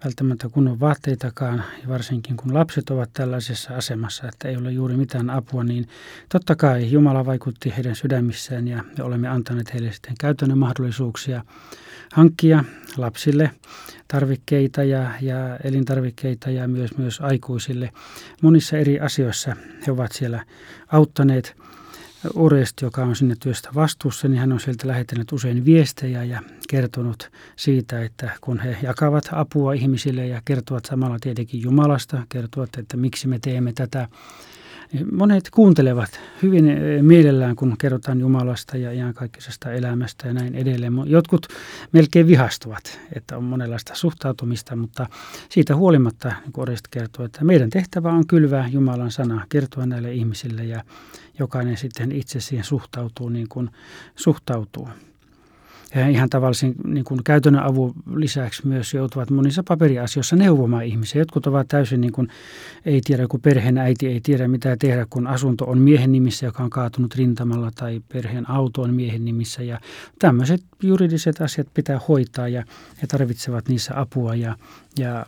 välttämättä 0.03 0.49
kunnon 0.49 0.79
vaatteitakaan, 0.79 1.63
varsinkin 1.87 2.37
kun 2.37 2.53
lapset 2.53 2.89
ovat 2.89 3.09
tällaisessa 3.13 3.75
asemassa, 3.75 4.27
että 4.27 4.47
ei 4.47 4.57
ole 4.57 4.71
juuri 4.71 4.97
mitään 4.97 5.29
apua, 5.29 5.63
niin 5.63 5.87
totta 6.29 6.55
kai 6.55 6.91
Jumala 6.91 7.25
vaikutti 7.25 7.73
heidän 7.75 7.95
sydämissään 7.95 8.67
ja 8.67 8.83
me 8.97 9.03
olemme 9.03 9.27
antaneet 9.27 9.73
heille 9.73 9.91
sitten 9.91 10.15
käytännön 10.19 10.57
mahdollisuuksia 10.57 11.43
hankkia 12.13 12.63
lapsille 12.97 13.51
tarvikkeita 14.07 14.83
ja, 14.83 15.11
ja 15.21 15.57
elintarvikkeita 15.63 16.49
ja 16.49 16.67
myös, 16.67 16.97
myös 16.97 17.21
aikuisille. 17.21 17.91
Monissa 18.41 18.77
eri 18.77 18.99
asioissa 18.99 19.55
he 19.87 19.91
ovat 19.91 20.11
siellä 20.11 20.45
auttaneet. 20.87 21.55
Orest, 22.35 22.81
joka 22.81 23.03
on 23.03 23.15
sinne 23.15 23.35
työstä 23.39 23.69
vastuussa, 23.75 24.27
niin 24.27 24.39
hän 24.39 24.51
on 24.51 24.59
sieltä 24.59 24.87
lähettänyt 24.87 25.31
usein 25.31 25.65
viestejä 25.65 26.23
ja 26.23 26.41
kertonut 26.69 27.31
siitä, 27.55 28.01
että 28.01 28.31
kun 28.41 28.59
he 28.59 28.77
jakavat 28.83 29.29
apua 29.31 29.73
ihmisille 29.73 30.27
ja 30.27 30.41
kertovat 30.45 30.85
samalla 30.85 31.17
tietenkin 31.21 31.61
Jumalasta, 31.61 32.25
kertovat, 32.29 32.69
että 32.77 32.97
miksi 32.97 33.27
me 33.27 33.39
teemme 33.39 33.73
tätä, 33.73 34.07
monet 35.11 35.49
kuuntelevat 35.49 36.19
hyvin 36.43 36.65
mielellään, 37.01 37.55
kun 37.55 37.75
kerrotaan 37.77 38.19
Jumalasta 38.19 38.77
ja 38.77 38.91
iankaikkisesta 38.91 39.71
elämästä 39.71 40.27
ja 40.27 40.33
näin 40.33 40.55
edelleen. 40.55 40.93
Jotkut 41.05 41.47
melkein 41.91 42.27
vihastuvat, 42.27 42.99
että 43.15 43.37
on 43.37 43.43
monenlaista 43.43 43.95
suhtautumista, 43.95 44.75
mutta 44.75 45.07
siitä 45.49 45.75
huolimatta, 45.75 46.33
niin 46.41 46.51
kuin 46.51 46.63
Orest 46.63 46.87
kertoo, 46.91 47.25
että 47.25 47.43
meidän 47.43 47.69
tehtävä 47.69 48.11
on 48.11 48.27
kylvää 48.27 48.67
Jumalan 48.67 49.11
sana, 49.11 49.45
kertoa 49.49 49.85
näille 49.85 50.13
ihmisille 50.13 50.63
ja 50.63 50.83
jokainen 51.39 51.77
sitten 51.77 52.11
itse 52.11 52.39
siihen 52.39 52.65
suhtautuu 52.65 53.29
niin 53.29 53.49
kuin 53.49 53.69
suhtautuu. 54.15 54.89
Ja 55.95 56.07
ihan 56.07 56.29
tavallisen 56.29 56.73
niin 56.85 57.03
kuin 57.03 57.23
käytännön 57.23 57.63
avun 57.63 57.93
lisäksi 58.15 58.67
myös 58.67 58.93
joutuvat 58.93 59.29
monissa 59.29 59.63
paperiasioissa 59.67 60.35
neuvomaan 60.35 60.85
ihmisiä. 60.85 61.21
Jotkut 61.21 61.47
ovat 61.47 61.67
täysin 61.67 62.01
niin 62.01 62.11
kuin, 62.11 62.27
ei 62.85 63.01
tiedä, 63.05 63.27
kun 63.27 63.41
perheen 63.41 63.77
äiti 63.77 64.07
ei 64.07 64.21
tiedä 64.21 64.47
mitä 64.47 64.77
tehdä, 64.79 65.07
kun 65.09 65.27
asunto 65.27 65.65
on 65.65 65.77
miehen 65.77 66.11
nimissä, 66.11 66.45
joka 66.45 66.63
on 66.63 66.69
kaatunut 66.69 67.15
rintamalla, 67.15 67.71
tai 67.75 68.01
perheen 68.13 68.49
auto 68.49 68.81
on 68.81 68.93
miehen 68.93 69.25
nimissä. 69.25 69.63
Ja 69.63 69.79
tämmöiset 70.19 70.63
juridiset 70.83 71.41
asiat 71.41 71.67
pitää 71.73 71.99
hoitaa 72.07 72.47
ja 72.47 72.63
he 73.01 73.07
tarvitsevat 73.07 73.67
niissä 73.67 73.99
apua 73.99 74.35
ja, 74.35 74.55
ja 74.99 75.25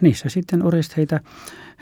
niissä 0.00 0.28
sitten 0.28 0.62
Orest 0.62 0.96
heitä, 0.96 1.20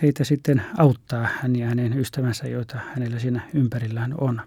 heitä 0.02 0.24
sitten 0.24 0.62
auttaa 0.78 1.28
hän 1.40 1.56
ja 1.56 1.66
hänen 1.66 1.98
ystävänsä, 1.98 2.48
joita 2.48 2.78
hänellä 2.94 3.18
siinä 3.18 3.40
ympärillään 3.54 4.14
on. 4.20 4.40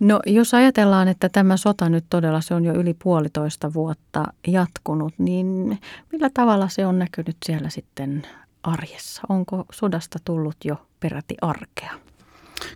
No 0.00 0.20
jos 0.26 0.54
ajatellaan, 0.54 1.08
että 1.08 1.28
tämä 1.28 1.56
sota 1.56 1.88
nyt 1.88 2.04
todella 2.10 2.40
se 2.40 2.54
on 2.54 2.64
jo 2.64 2.74
yli 2.74 2.94
puolitoista 3.02 3.72
vuotta 3.74 4.24
jatkunut, 4.46 5.14
niin 5.18 5.78
millä 6.12 6.30
tavalla 6.34 6.68
se 6.68 6.86
on 6.86 6.98
näkynyt 6.98 7.36
siellä 7.46 7.70
sitten 7.70 8.22
arjessa? 8.62 9.22
Onko 9.28 9.64
sodasta 9.72 10.18
tullut 10.24 10.56
jo 10.64 10.76
peräti 11.00 11.34
arkea? 11.40 11.90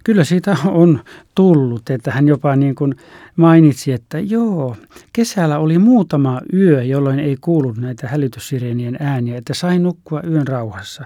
Kyllä 0.04 0.24
siitä 0.24 0.56
on 0.64 1.00
tullut, 1.34 1.90
että 1.90 2.10
hän 2.10 2.28
jopa 2.28 2.56
niin 2.56 2.74
kuin 2.74 2.94
mainitsi, 3.36 3.92
että 3.92 4.18
joo, 4.18 4.76
kesällä 5.12 5.58
oli 5.58 5.78
muutama 5.78 6.40
yö, 6.52 6.82
jolloin 6.82 7.18
ei 7.18 7.36
kuullut 7.40 7.76
näitä 7.76 8.08
hälytyssireenien 8.08 8.96
ääniä, 9.00 9.38
että 9.38 9.54
sai 9.54 9.78
nukkua 9.78 10.22
yön 10.22 10.46
rauhassa 10.46 11.04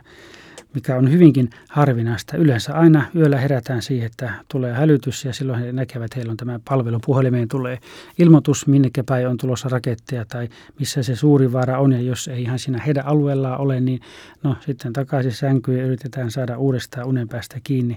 mikä 0.74 0.96
on 0.96 1.12
hyvinkin 1.12 1.50
harvinaista. 1.68 2.36
Yleensä 2.36 2.74
aina 2.74 3.04
yöllä 3.16 3.38
herätään 3.38 3.82
siihen, 3.82 4.06
että 4.06 4.32
tulee 4.48 4.72
hälytys 4.72 5.24
ja 5.24 5.32
silloin 5.32 5.60
he 5.60 5.72
näkevät, 5.72 6.04
että 6.04 6.16
heillä 6.16 6.30
on 6.30 6.36
tämä 6.36 6.60
palvelu. 6.68 7.00
Puhelimeen 7.06 7.48
tulee 7.48 7.78
ilmoitus, 8.18 8.66
minnekä 8.66 9.04
päin 9.04 9.28
on 9.28 9.36
tulossa 9.36 9.68
raketteja 9.68 10.24
tai 10.24 10.48
missä 10.78 11.02
se 11.02 11.16
suuri 11.16 11.52
vaara 11.52 11.78
on. 11.78 11.92
Ja 11.92 12.00
jos 12.00 12.28
ei 12.28 12.42
ihan 12.42 12.58
siinä 12.58 12.82
heidän 12.86 13.06
alueellaan 13.06 13.60
ole, 13.60 13.80
niin 13.80 14.00
no 14.42 14.56
sitten 14.60 14.92
takaisin 14.92 15.32
sänkyyn 15.32 15.84
yritetään 15.84 16.30
saada 16.30 16.58
uudestaan 16.58 17.06
unen 17.06 17.28
päästä 17.28 17.60
kiinni. 17.64 17.96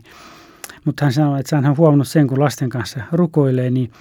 Mutta 0.86 1.06
hän 1.06 1.13
sanoi, 1.13 1.40
että 1.40 1.56
hän 1.56 1.66
on 1.66 1.78
huomannut 1.78 2.08
sen, 2.08 2.28
kun 2.28 2.40
lasten 2.40 2.70
kanssa 2.70 3.00
rukoilee, 3.12 3.70
niin 3.70 3.92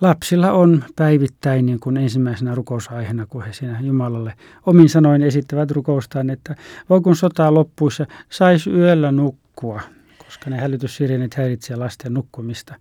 lapsilla 0.00 0.52
on 0.52 0.84
päivittäin 0.96 1.66
niin 1.66 1.80
kuin 1.80 1.96
ensimmäisenä 1.96 2.54
rukousaiheena, 2.54 3.26
kun 3.26 3.44
he 3.44 3.52
siinä 3.52 3.80
Jumalalle 3.80 4.34
omin 4.66 4.88
sanoin 4.88 5.22
esittävät 5.22 5.70
rukoustaan, 5.70 6.30
että 6.30 6.56
voi 6.90 7.00
kun 7.00 7.16
sota 7.16 7.54
loppuissa, 7.54 8.06
saisi 8.30 8.70
yöllä 8.70 9.12
nukkua, 9.12 9.80
koska 10.24 10.50
ne 10.50 10.56
hälytyssirenit 10.56 11.34
häiritsevät 11.34 11.78
lasten 11.78 12.14
nukkumista. 12.14 12.74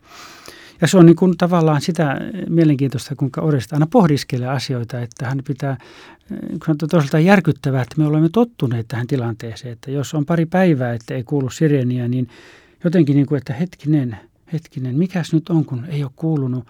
Ja 0.81 0.87
se 0.87 0.97
on 0.97 1.05
niin 1.05 1.15
kuin 1.15 1.37
tavallaan 1.37 1.81
sitä 1.81 2.17
mielenkiintoista, 2.49 3.15
kuinka 3.15 3.41
Oresta 3.41 3.75
aina 3.75 3.87
pohdiskelee 3.91 4.47
asioita, 4.47 4.99
että 4.99 5.25
hän 5.25 5.41
pitää, 5.47 5.77
kun 6.29 6.61
on 6.67 6.77
toisaalta 6.77 7.19
järkyttävää, 7.19 7.81
että 7.81 7.95
me 7.97 8.07
olemme 8.07 8.29
tottuneet 8.29 8.87
tähän 8.87 9.07
tilanteeseen, 9.07 9.73
että 9.73 9.91
jos 9.91 10.13
on 10.13 10.25
pari 10.25 10.45
päivää, 10.45 10.93
että 10.93 11.13
ei 11.13 11.23
kuulu 11.23 11.49
sireniä, 11.49 12.07
niin 12.07 12.27
jotenkin 12.83 13.15
niin 13.15 13.25
kuin, 13.25 13.37
että 13.37 13.53
hetkinen, 13.53 14.17
hetkinen, 14.53 14.95
mikäs 14.95 15.33
nyt 15.33 15.49
on, 15.49 15.65
kun 15.65 15.85
ei 15.85 16.03
ole 16.03 16.11
kuulunut, 16.15 16.67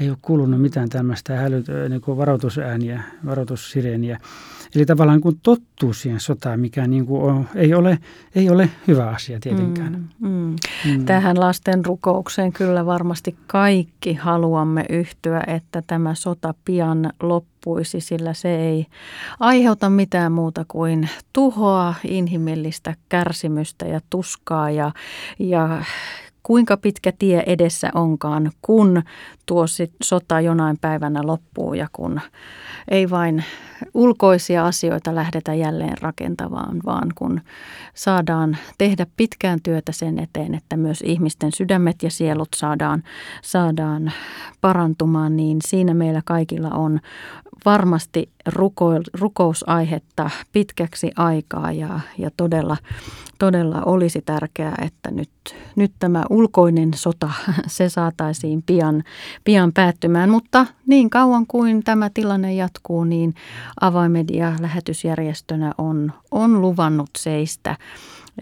ei 0.00 0.10
ole 0.10 0.18
kuulunut 0.22 0.60
mitään 0.60 0.88
tämmöistä 0.88 1.36
hälyt, 1.36 1.66
niin 1.88 2.00
kuin 2.00 2.18
varoitusääniä, 2.18 3.02
varoitussireniä. 3.26 4.20
Eli 4.74 4.86
tavallaan 4.86 5.16
niin 5.16 5.22
kuin 5.22 5.40
tottuu 5.42 5.92
siihen 5.92 6.20
sotaan, 6.20 6.60
mikä 6.60 6.86
niin 6.86 7.06
kuin 7.06 7.22
on, 7.22 7.48
ei, 7.54 7.74
ole, 7.74 7.98
ei 8.34 8.50
ole 8.50 8.70
hyvä 8.88 9.08
asia 9.08 9.40
tietenkään. 9.40 10.08
Mm, 10.18 10.28
mm. 10.28 10.56
Mm. 10.86 11.04
Tähän 11.04 11.40
lasten 11.40 11.84
rukoukseen 11.84 12.52
kyllä 12.52 12.86
varmasti 12.86 13.36
kaikki 13.46 14.14
haluamme 14.14 14.84
yhtyä, 14.88 15.42
että 15.46 15.82
tämä 15.86 16.14
sota 16.14 16.54
pian 16.64 17.12
loppuisi, 17.22 18.00
sillä 18.00 18.34
se 18.34 18.56
ei 18.56 18.86
aiheuta 19.40 19.90
mitään 19.90 20.32
muuta 20.32 20.64
kuin 20.68 21.08
tuhoa, 21.32 21.94
inhimillistä 22.04 22.94
kärsimystä 23.08 23.86
ja 23.86 24.00
tuskaa 24.10 24.70
ja, 24.70 24.92
ja 25.38 25.82
kuinka 26.42 26.76
pitkä 26.76 27.12
tie 27.18 27.42
edessä 27.46 27.90
onkaan, 27.94 28.50
kun 28.62 29.02
tuo 29.46 29.64
sota 30.02 30.40
jonain 30.40 30.78
päivänä 30.80 31.20
loppuu 31.24 31.74
ja 31.74 31.88
kun 31.92 32.20
ei 32.88 33.10
vain 33.10 33.44
ulkoisia 33.94 34.66
asioita 34.66 35.14
lähdetä 35.14 35.54
jälleen 35.54 35.98
rakentavaan, 36.00 36.80
vaan 36.86 37.08
kun 37.14 37.40
saadaan 37.94 38.56
tehdä 38.78 39.06
pitkään 39.16 39.58
työtä 39.62 39.92
sen 39.92 40.18
eteen, 40.18 40.54
että 40.54 40.76
myös 40.76 41.02
ihmisten 41.06 41.52
sydämet 41.56 42.02
ja 42.02 42.10
sielut 42.10 42.48
saadaan, 42.56 43.02
saadaan 43.42 44.12
parantumaan, 44.60 45.36
niin 45.36 45.58
siinä 45.64 45.94
meillä 45.94 46.22
kaikilla 46.24 46.70
on 46.70 47.00
varmasti 47.64 48.30
ruko, 48.46 48.90
rukousaihetta 49.20 50.30
pitkäksi 50.52 51.10
aikaa 51.16 51.72
ja, 51.72 52.00
ja 52.18 52.30
todella, 52.36 52.76
todella 53.38 53.82
olisi 53.86 54.22
tärkeää, 54.22 54.74
että 54.82 55.10
nyt, 55.10 55.30
nyt 55.76 55.92
tämä 55.98 56.24
ulkoinen 56.30 56.90
sota, 56.94 57.30
se 57.66 57.88
saataisiin 57.88 58.62
pian, 58.62 59.04
pian 59.44 59.72
päättymään. 59.72 60.30
Mutta 60.30 60.66
niin 60.86 61.10
kauan 61.10 61.46
kuin 61.46 61.84
tämä 61.84 62.10
tilanne 62.14 62.54
jatkuu, 62.54 63.04
niin 63.04 63.34
Avaimedia 63.80 64.52
lähetysjärjestönä 64.60 65.72
on, 65.78 66.12
on 66.30 66.60
luvannut 66.60 67.10
seistä 67.18 67.76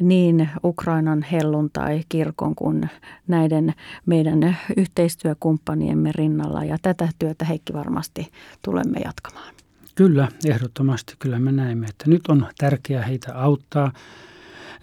niin 0.01 0.49
Ukrainan 0.65 1.23
helluntai 1.23 2.03
kirkon 2.09 2.55
kuin 2.55 2.91
näiden 3.29 3.75
meidän 4.07 4.57
yhteistyökumppaniemme 4.77 6.13
rinnalla. 6.13 6.65
Ja 6.65 6.77
tätä 6.83 7.09
työtä 7.19 7.45
Heikki 7.45 7.73
varmasti 7.73 8.31
tulemme 8.63 8.99
jatkamaan. 9.05 9.55
Kyllä, 9.95 10.29
ehdottomasti. 10.47 11.15
Kyllä 11.19 11.39
me 11.39 11.53
näemme, 11.53 11.87
että 11.87 12.05
nyt 12.07 12.29
on 12.29 12.47
tärkeää 12.59 13.05
heitä 13.05 13.35
auttaa. 13.35 13.93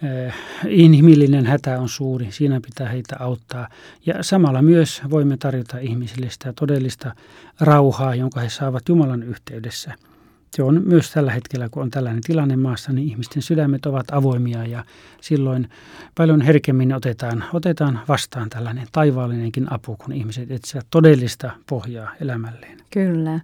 Eh, 0.02 0.34
inhimillinen 0.68 1.46
hätä 1.46 1.80
on 1.80 1.88
suuri, 1.88 2.26
siinä 2.30 2.60
pitää 2.60 2.88
heitä 2.88 3.16
auttaa. 3.18 3.68
Ja 4.06 4.22
samalla 4.22 4.62
myös 4.62 5.02
voimme 5.10 5.36
tarjota 5.36 5.78
ihmisille 5.78 6.30
sitä 6.30 6.52
todellista 6.52 7.14
rauhaa, 7.60 8.14
jonka 8.14 8.40
he 8.40 8.48
saavat 8.48 8.88
Jumalan 8.88 9.22
yhteydessä– 9.22 9.94
se 10.56 10.62
on 10.62 10.82
myös 10.84 11.10
tällä 11.10 11.32
hetkellä, 11.32 11.68
kun 11.68 11.82
on 11.82 11.90
tällainen 11.90 12.22
tilanne 12.22 12.56
maassa, 12.56 12.92
niin 12.92 13.08
ihmisten 13.08 13.42
sydämet 13.42 13.86
ovat 13.86 14.06
avoimia 14.12 14.66
ja 14.66 14.84
silloin 15.20 15.68
paljon 16.14 16.40
herkemmin 16.40 16.94
otetaan, 16.94 17.44
otetaan 17.52 18.00
vastaan 18.08 18.50
tällainen 18.50 18.86
taivaallinenkin 18.92 19.72
apu, 19.72 19.96
kun 19.96 20.12
ihmiset 20.12 20.50
etsivät 20.50 20.86
todellista 20.90 21.50
pohjaa 21.68 22.10
elämälleen. 22.20 22.78
Kyllä. 22.90 23.40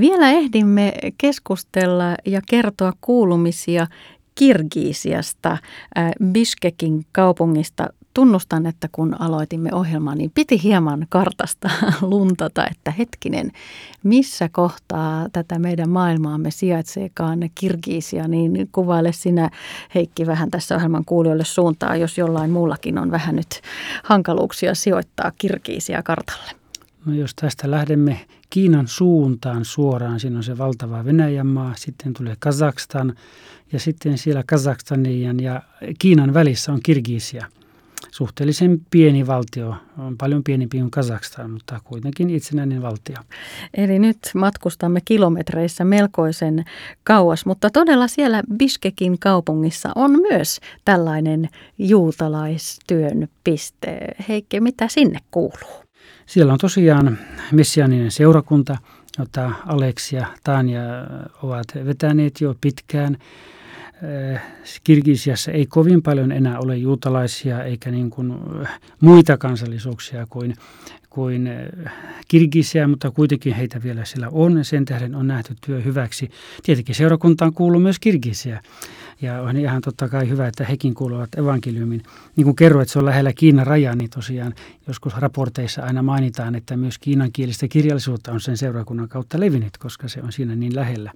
Vielä 0.00 0.30
ehdimme 0.30 0.92
keskustella 1.18 2.16
ja 2.26 2.40
kertoa 2.48 2.92
kuulumisia 3.00 3.86
Kirgiisiasta, 4.34 5.50
äh, 5.50 6.12
Bishkekin 6.32 7.06
kaupungista 7.12 7.88
tunnustan, 8.14 8.66
että 8.66 8.88
kun 8.92 9.20
aloitimme 9.20 9.70
ohjelmaa, 9.72 10.14
niin 10.14 10.30
piti 10.34 10.62
hieman 10.62 11.06
kartasta 11.08 11.70
luntata, 12.00 12.66
että 12.70 12.90
hetkinen, 12.90 13.52
missä 14.02 14.48
kohtaa 14.48 15.28
tätä 15.32 15.58
meidän 15.58 15.90
maailmaamme 15.90 16.50
sijaitseekaan 16.50 17.50
Kirgiisia, 17.54 18.28
niin 18.28 18.68
kuvaile 18.72 19.12
sinä 19.12 19.50
Heikki 19.94 20.26
vähän 20.26 20.50
tässä 20.50 20.74
ohjelman 20.76 21.04
kuulijoille 21.04 21.44
suuntaa, 21.44 21.96
jos 21.96 22.18
jollain 22.18 22.50
muullakin 22.50 22.98
on 22.98 23.10
vähän 23.10 23.36
nyt 23.36 23.60
hankaluuksia 24.04 24.74
sijoittaa 24.74 25.32
Kirgiisia 25.38 26.02
kartalle. 26.02 26.50
No 27.06 27.14
jos 27.14 27.34
tästä 27.34 27.70
lähdemme 27.70 28.20
Kiinan 28.50 28.88
suuntaan 28.88 29.64
suoraan, 29.64 30.20
siinä 30.20 30.36
on 30.36 30.44
se 30.44 30.58
valtava 30.58 31.04
Venäjän 31.04 31.46
maa, 31.46 31.72
sitten 31.76 32.14
tulee 32.14 32.36
Kazakstan 32.38 33.14
ja 33.72 33.78
sitten 33.78 34.18
siellä 34.18 34.42
Kazakstanin 34.46 35.40
ja 35.40 35.62
Kiinan 35.98 36.34
välissä 36.34 36.72
on 36.72 36.80
Kirgisia– 36.82 37.46
suhteellisen 38.10 38.80
pieni 38.90 39.26
valtio, 39.26 39.74
on 39.98 40.18
paljon 40.18 40.44
pienempi 40.44 40.78
kuin 40.78 40.90
Kazakstan, 40.90 41.50
mutta 41.50 41.80
kuitenkin 41.84 42.30
itsenäinen 42.30 42.82
valtio. 42.82 43.16
Eli 43.74 43.98
nyt 43.98 44.18
matkustamme 44.34 45.00
kilometreissä 45.04 45.84
melkoisen 45.84 46.64
kauas, 47.04 47.46
mutta 47.46 47.70
todella 47.70 48.08
siellä 48.08 48.42
Biskekin 48.56 49.18
kaupungissa 49.18 49.88
on 49.94 50.10
myös 50.10 50.60
tällainen 50.84 51.48
juutalaistyön 51.78 53.28
piste. 53.44 53.98
Heikke, 54.28 54.60
mitä 54.60 54.88
sinne 54.88 55.18
kuuluu? 55.30 55.84
Siellä 56.26 56.52
on 56.52 56.58
tosiaan 56.58 57.18
messianinen 57.52 58.10
seurakunta, 58.10 58.76
jota 59.18 59.52
Aleksi 59.66 60.16
ja 60.16 60.26
Tanja 60.44 60.82
ovat 61.42 61.66
vetäneet 61.86 62.40
jo 62.40 62.54
pitkään. 62.60 63.18
Kirgisiassa 64.84 65.52
ei 65.52 65.66
kovin 65.66 66.02
paljon 66.02 66.32
enää 66.32 66.58
ole 66.58 66.76
juutalaisia 66.76 67.64
eikä 67.64 67.90
niin 67.90 68.10
kuin 68.10 68.34
muita 69.00 69.38
kansallisuuksia 69.38 70.26
kuin, 70.30 70.54
kuin 71.10 71.50
Kirgisiä, 72.28 72.88
mutta 72.88 73.10
kuitenkin 73.10 73.54
heitä 73.54 73.82
vielä 73.82 74.04
siellä 74.04 74.28
on. 74.32 74.64
Sen 74.64 74.84
tähden 74.84 75.14
on 75.14 75.26
nähty 75.26 75.54
työ 75.66 75.80
hyväksi. 75.80 76.30
Tietenkin 76.62 76.94
seurakuntaan 76.94 77.52
kuuluu 77.52 77.80
myös 77.80 77.98
Kirgisiä. 77.98 78.60
Ja 79.22 79.42
on 79.42 79.56
ihan 79.56 79.82
totta 79.82 80.08
kai 80.08 80.28
hyvä, 80.28 80.46
että 80.46 80.64
hekin 80.64 80.94
kuuluvat 80.94 81.38
evankeliumin. 81.38 82.02
Niin 82.36 82.44
kuin 82.44 82.56
kerroit, 82.56 82.88
se 82.88 82.98
on 82.98 83.04
lähellä 83.04 83.32
Kiinan 83.32 83.66
rajaa, 83.66 83.94
niin 83.94 84.10
tosiaan 84.10 84.54
joskus 84.86 85.14
raporteissa 85.16 85.82
aina 85.82 86.02
mainitaan, 86.02 86.54
että 86.54 86.76
myös 86.76 86.98
kiinankielistä 86.98 87.68
kirjallisuutta 87.68 88.32
on 88.32 88.40
sen 88.40 88.56
seurakunnan 88.56 89.08
kautta 89.08 89.40
levinnyt, 89.40 89.78
koska 89.78 90.08
se 90.08 90.22
on 90.22 90.32
siinä 90.32 90.56
niin 90.56 90.76
lähellä. 90.76 91.12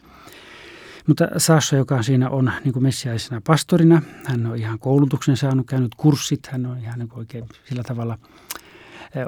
Mutta 1.09 1.29
Sasha, 1.37 1.77
joka 1.77 2.03
siinä 2.03 2.31
on 2.31 2.53
niin 2.65 2.73
kuin 2.73 2.83
messiaisena 2.83 3.41
pastorina, 3.47 4.03
hän 4.27 4.47
on 4.47 4.57
ihan 4.57 4.79
koulutuksen 4.79 5.37
saanut, 5.37 5.67
käynyt 5.67 5.95
kurssit, 5.97 6.47
hän 6.47 6.67
on 6.67 6.79
ihan 6.79 6.99
niin 6.99 7.13
oikein 7.13 7.45
sillä 7.69 7.83
tavalla 7.83 8.19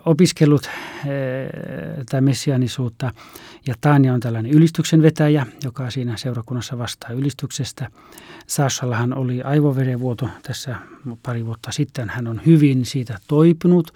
opiskellut 0.05 0.71
tätä 1.97 2.21
messianisuutta. 2.21 3.13
Ja 3.67 3.75
Tanja 3.81 4.15
on 4.15 4.21
tällainen 4.21 4.53
ylistyksen 4.53 5.03
vetäjä, 5.03 5.47
joka 5.65 5.91
siinä 5.91 6.17
seurakunnassa 6.17 6.79
vastaa 6.79 7.11
ylistyksestä. 7.11 7.91
Sashallahan 8.47 9.15
oli 9.15 9.43
aivoverenvuoto 9.43 10.29
tässä 10.43 10.77
pari 11.23 11.47
vuotta 11.47 11.73
sitten. 11.73 12.09
Hän 12.09 12.27
on 12.27 12.41
hyvin 12.47 12.85
siitä 12.85 13.19
toipunut. 13.29 13.95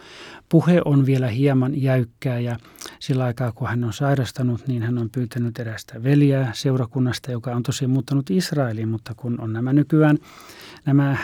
Puhe 0.48 0.82
on 0.84 1.06
vielä 1.06 1.28
hieman 1.28 1.82
jäykkää 1.82 2.38
ja 2.38 2.56
sillä 2.98 3.24
aikaa 3.24 3.52
kun 3.52 3.68
hän 3.68 3.84
on 3.84 3.92
sairastanut, 3.92 4.66
niin 4.66 4.82
hän 4.82 4.98
on 4.98 5.10
pyytänyt 5.10 5.58
erästä 5.58 6.02
veljää 6.02 6.50
seurakunnasta, 6.54 7.32
joka 7.32 7.54
on 7.54 7.62
tosiaan 7.62 7.90
muuttanut 7.90 8.30
Israeliin, 8.30 8.88
mutta 8.88 9.14
kun 9.16 9.40
on 9.40 9.52
nämä 9.52 9.72
nykyään 9.72 10.18
nämä 10.86 11.10
äh, 11.10 11.18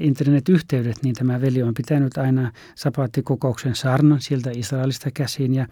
internetyhteydet, 0.00 0.96
niin 1.02 1.14
tämä 1.14 1.40
veli 1.40 1.62
on 1.62 1.74
pitänyt 1.74 2.18
aina 2.18 2.52
sapaattikokouksen 2.74 3.74
saarnan 3.74 4.20
sieltä 4.20 4.50
Israelista 4.54 5.10
käsiin 5.14 5.54
ja 5.54 5.66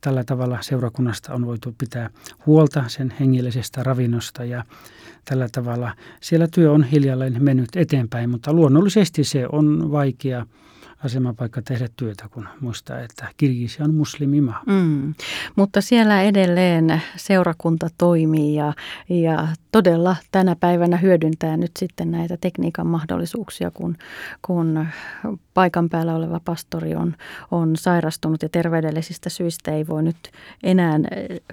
tällä 0.00 0.24
tavalla 0.24 0.58
seurakunnasta 0.60 1.34
on 1.34 1.46
voitu 1.46 1.74
pitää 1.78 2.10
huolta 2.46 2.84
sen 2.88 3.14
hengellisestä 3.20 3.82
ravinnosta 3.82 4.44
ja 4.44 4.64
tällä 5.24 5.48
tavalla. 5.52 5.94
Siellä 6.20 6.48
työ 6.54 6.72
on 6.72 6.84
hiljalleen 6.84 7.44
mennyt 7.44 7.76
eteenpäin, 7.76 8.30
mutta 8.30 8.52
luonnollisesti 8.52 9.24
se 9.24 9.46
on 9.52 9.92
vaikea 9.92 10.46
asemapaikka 11.04 11.62
tehdä 11.62 11.88
työtä, 11.96 12.28
kun 12.28 12.48
muistaa, 12.60 13.00
että 13.00 13.28
Kirgisia 13.36 13.84
on 13.84 13.94
muslimimaa. 13.94 14.62
Mm. 14.66 15.14
Mutta 15.56 15.80
siellä 15.80 16.22
edelleen 16.22 17.02
seurakunta 17.16 17.88
toimii 17.98 18.54
ja, 18.54 18.72
ja 19.08 19.48
todella 19.72 20.16
tänä 20.32 20.56
päivänä 20.56 20.96
hyödyntää 20.96 21.56
nyt 21.56 21.70
sitten 21.78 22.10
näitä 22.10 22.36
tekniikan 22.36 22.86
mahdollisuuksia, 22.86 23.70
kun, 23.70 23.96
kun 24.42 24.86
paikan 25.54 25.88
päällä 25.88 26.14
oleva 26.14 26.40
pastori 26.44 26.94
on, 26.94 27.14
on 27.50 27.76
sairastunut 27.76 28.42
ja 28.42 28.48
terveydellisistä 28.48 29.30
syistä 29.30 29.70
ei 29.70 29.86
voi 29.86 30.02
nyt 30.02 30.30
enää 30.62 30.98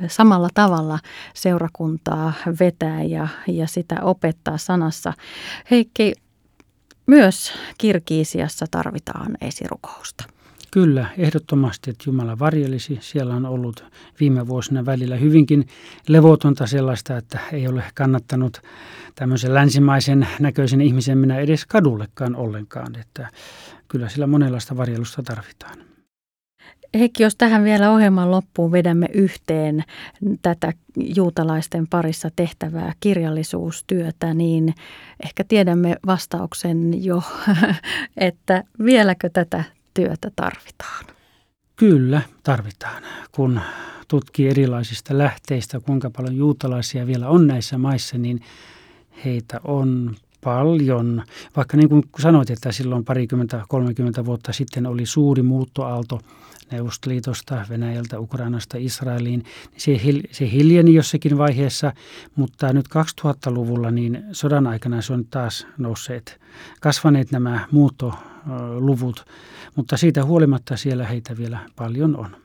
samalla 0.08 0.50
tavalla 0.54 1.00
seurakuntaa 1.34 2.34
vetää 2.60 3.04
ja, 3.04 3.28
ja 3.48 3.68
sitä 3.68 3.96
opettaa 4.02 4.58
sanassa. 4.58 5.14
Heikki, 5.72 6.14
myös 7.10 7.54
Kirkiisiassa 7.78 8.66
tarvitaan 8.72 9.38
esirukousta. 9.42 10.24
Kyllä, 10.72 11.06
ehdottomasti, 11.18 11.90
että 11.90 12.04
Jumala 12.08 12.40
varjelisi. 12.40 12.98
Siellä 13.02 13.36
on 13.36 13.46
ollut 13.46 13.86
viime 14.20 14.48
vuosina 14.48 14.86
välillä 14.86 15.16
hyvinkin 15.16 15.68
levotonta 16.08 16.68
sellaista, 16.68 17.18
että 17.18 17.40
ei 17.54 17.68
ole 17.68 17.84
kannattanut 17.94 18.62
tämmöisen 19.16 19.54
länsimaisen 19.54 20.28
näköisen 20.40 20.82
ihmisen 20.82 21.18
minä 21.18 21.38
edes 21.38 21.66
kadullekaan 21.66 22.36
ollenkaan. 22.36 22.96
Että 23.00 23.30
kyllä 23.88 24.10
sillä 24.10 24.28
monenlaista 24.28 24.78
varjelusta 24.78 25.24
tarvitaan. 25.24 25.78
Heikki, 26.94 27.24
jos 27.24 27.36
tähän 27.36 27.64
vielä 27.64 27.92
ohjelman 27.92 28.32
loppuun 28.32 28.72
vedämme 28.72 29.08
yhteen 29.14 29.84
tätä 30.42 30.74
juutalaisten 30.96 31.88
parissa 31.88 32.30
tehtävää 32.36 32.94
kirjallisuustyötä, 33.00 34.34
niin 34.34 34.74
ehkä 35.26 35.44
tiedämme 35.44 35.96
vastauksen 36.06 37.04
jo, 37.06 37.24
että 38.18 38.64
vieläkö 38.86 39.30
tätä 39.30 39.64
työtä 39.94 40.32
tarvitaan? 40.36 41.06
Kyllä, 41.76 42.22
tarvitaan. 42.44 43.04
Kun 43.32 43.62
tutkii 44.08 44.50
erilaisista 44.50 45.18
lähteistä, 45.18 45.80
kuinka 45.80 46.10
paljon 46.10 46.36
juutalaisia 46.38 47.08
vielä 47.08 47.28
on 47.30 47.48
näissä 47.48 47.78
maissa, 47.78 48.18
niin 48.18 48.40
heitä 49.26 49.60
on 49.64 50.16
paljon. 50.44 51.24
Vaikka 51.56 51.78
niin 51.78 51.90
kuin 51.90 52.04
sanoit, 52.20 52.50
että 52.50 52.72
silloin 52.72 53.06
parikymmentä, 53.06 53.62
30 53.70 54.26
vuotta 54.26 54.54
sitten 54.54 54.86
oli 54.86 55.06
suuri 55.06 55.42
muuttoaalto 55.42 56.22
Neuvostoliitosta, 56.72 57.66
Venäjältä, 57.70 58.20
Ukrainasta, 58.20 58.78
Israeliin. 58.78 59.44
Se, 59.78 60.00
se 60.32 60.52
hiljeni 60.52 60.94
jossakin 60.94 61.38
vaiheessa, 61.38 61.94
mutta 62.36 62.74
nyt 62.74 62.86
2000-luvulla 62.88 63.92
niin 63.92 64.24
sodan 64.32 64.68
aikana 64.68 65.02
se 65.02 65.14
on 65.14 65.26
taas 65.26 65.68
nousseet, 65.78 66.40
kasvaneet 66.82 67.32
nämä 67.32 67.68
muuttoluvut, 67.72 69.26
mutta 69.76 69.98
siitä 69.98 70.26
huolimatta 70.26 70.78
siellä 70.78 71.06
heitä 71.06 71.38
vielä 71.38 71.60
paljon 71.76 72.16
on. 72.16 72.36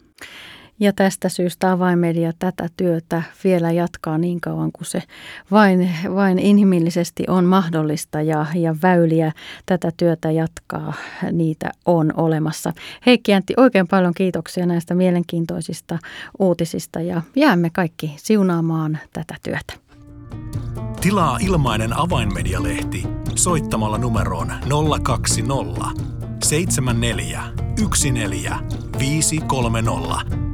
Ja 0.80 0.92
tästä 0.92 1.28
syystä 1.28 1.72
avaimedia 1.72 2.32
tätä 2.38 2.68
työtä 2.76 3.22
vielä 3.44 3.70
jatkaa 3.70 4.18
niin 4.18 4.40
kauan 4.40 4.72
kuin 4.72 4.86
se 4.86 5.02
vain, 5.50 5.90
vain 6.14 6.38
inhimillisesti 6.38 7.24
on 7.28 7.44
mahdollista 7.44 8.22
ja, 8.22 8.46
ja 8.54 8.76
väyliä 8.82 9.32
tätä 9.66 9.92
työtä 9.96 10.30
jatkaa, 10.30 10.92
niitä 11.32 11.70
on 11.86 12.12
olemassa. 12.16 12.72
Heikki 13.06 13.34
Antti, 13.34 13.54
oikein 13.56 13.88
paljon 13.88 14.14
kiitoksia 14.14 14.66
näistä 14.66 14.94
mielenkiintoisista 14.94 15.98
uutisista 16.38 17.00
ja 17.00 17.22
jäämme 17.36 17.70
kaikki 17.70 18.14
siunaamaan 18.16 18.98
tätä 19.12 19.34
työtä. 19.42 19.74
Tilaa 21.00 21.38
ilmainen 21.40 21.98
avainmedialehti 21.98 23.06
soittamalla 23.34 23.98
numeroon 23.98 24.52
020 25.02 25.84
74 26.44 27.42
14 28.12 28.58
530 28.98 30.53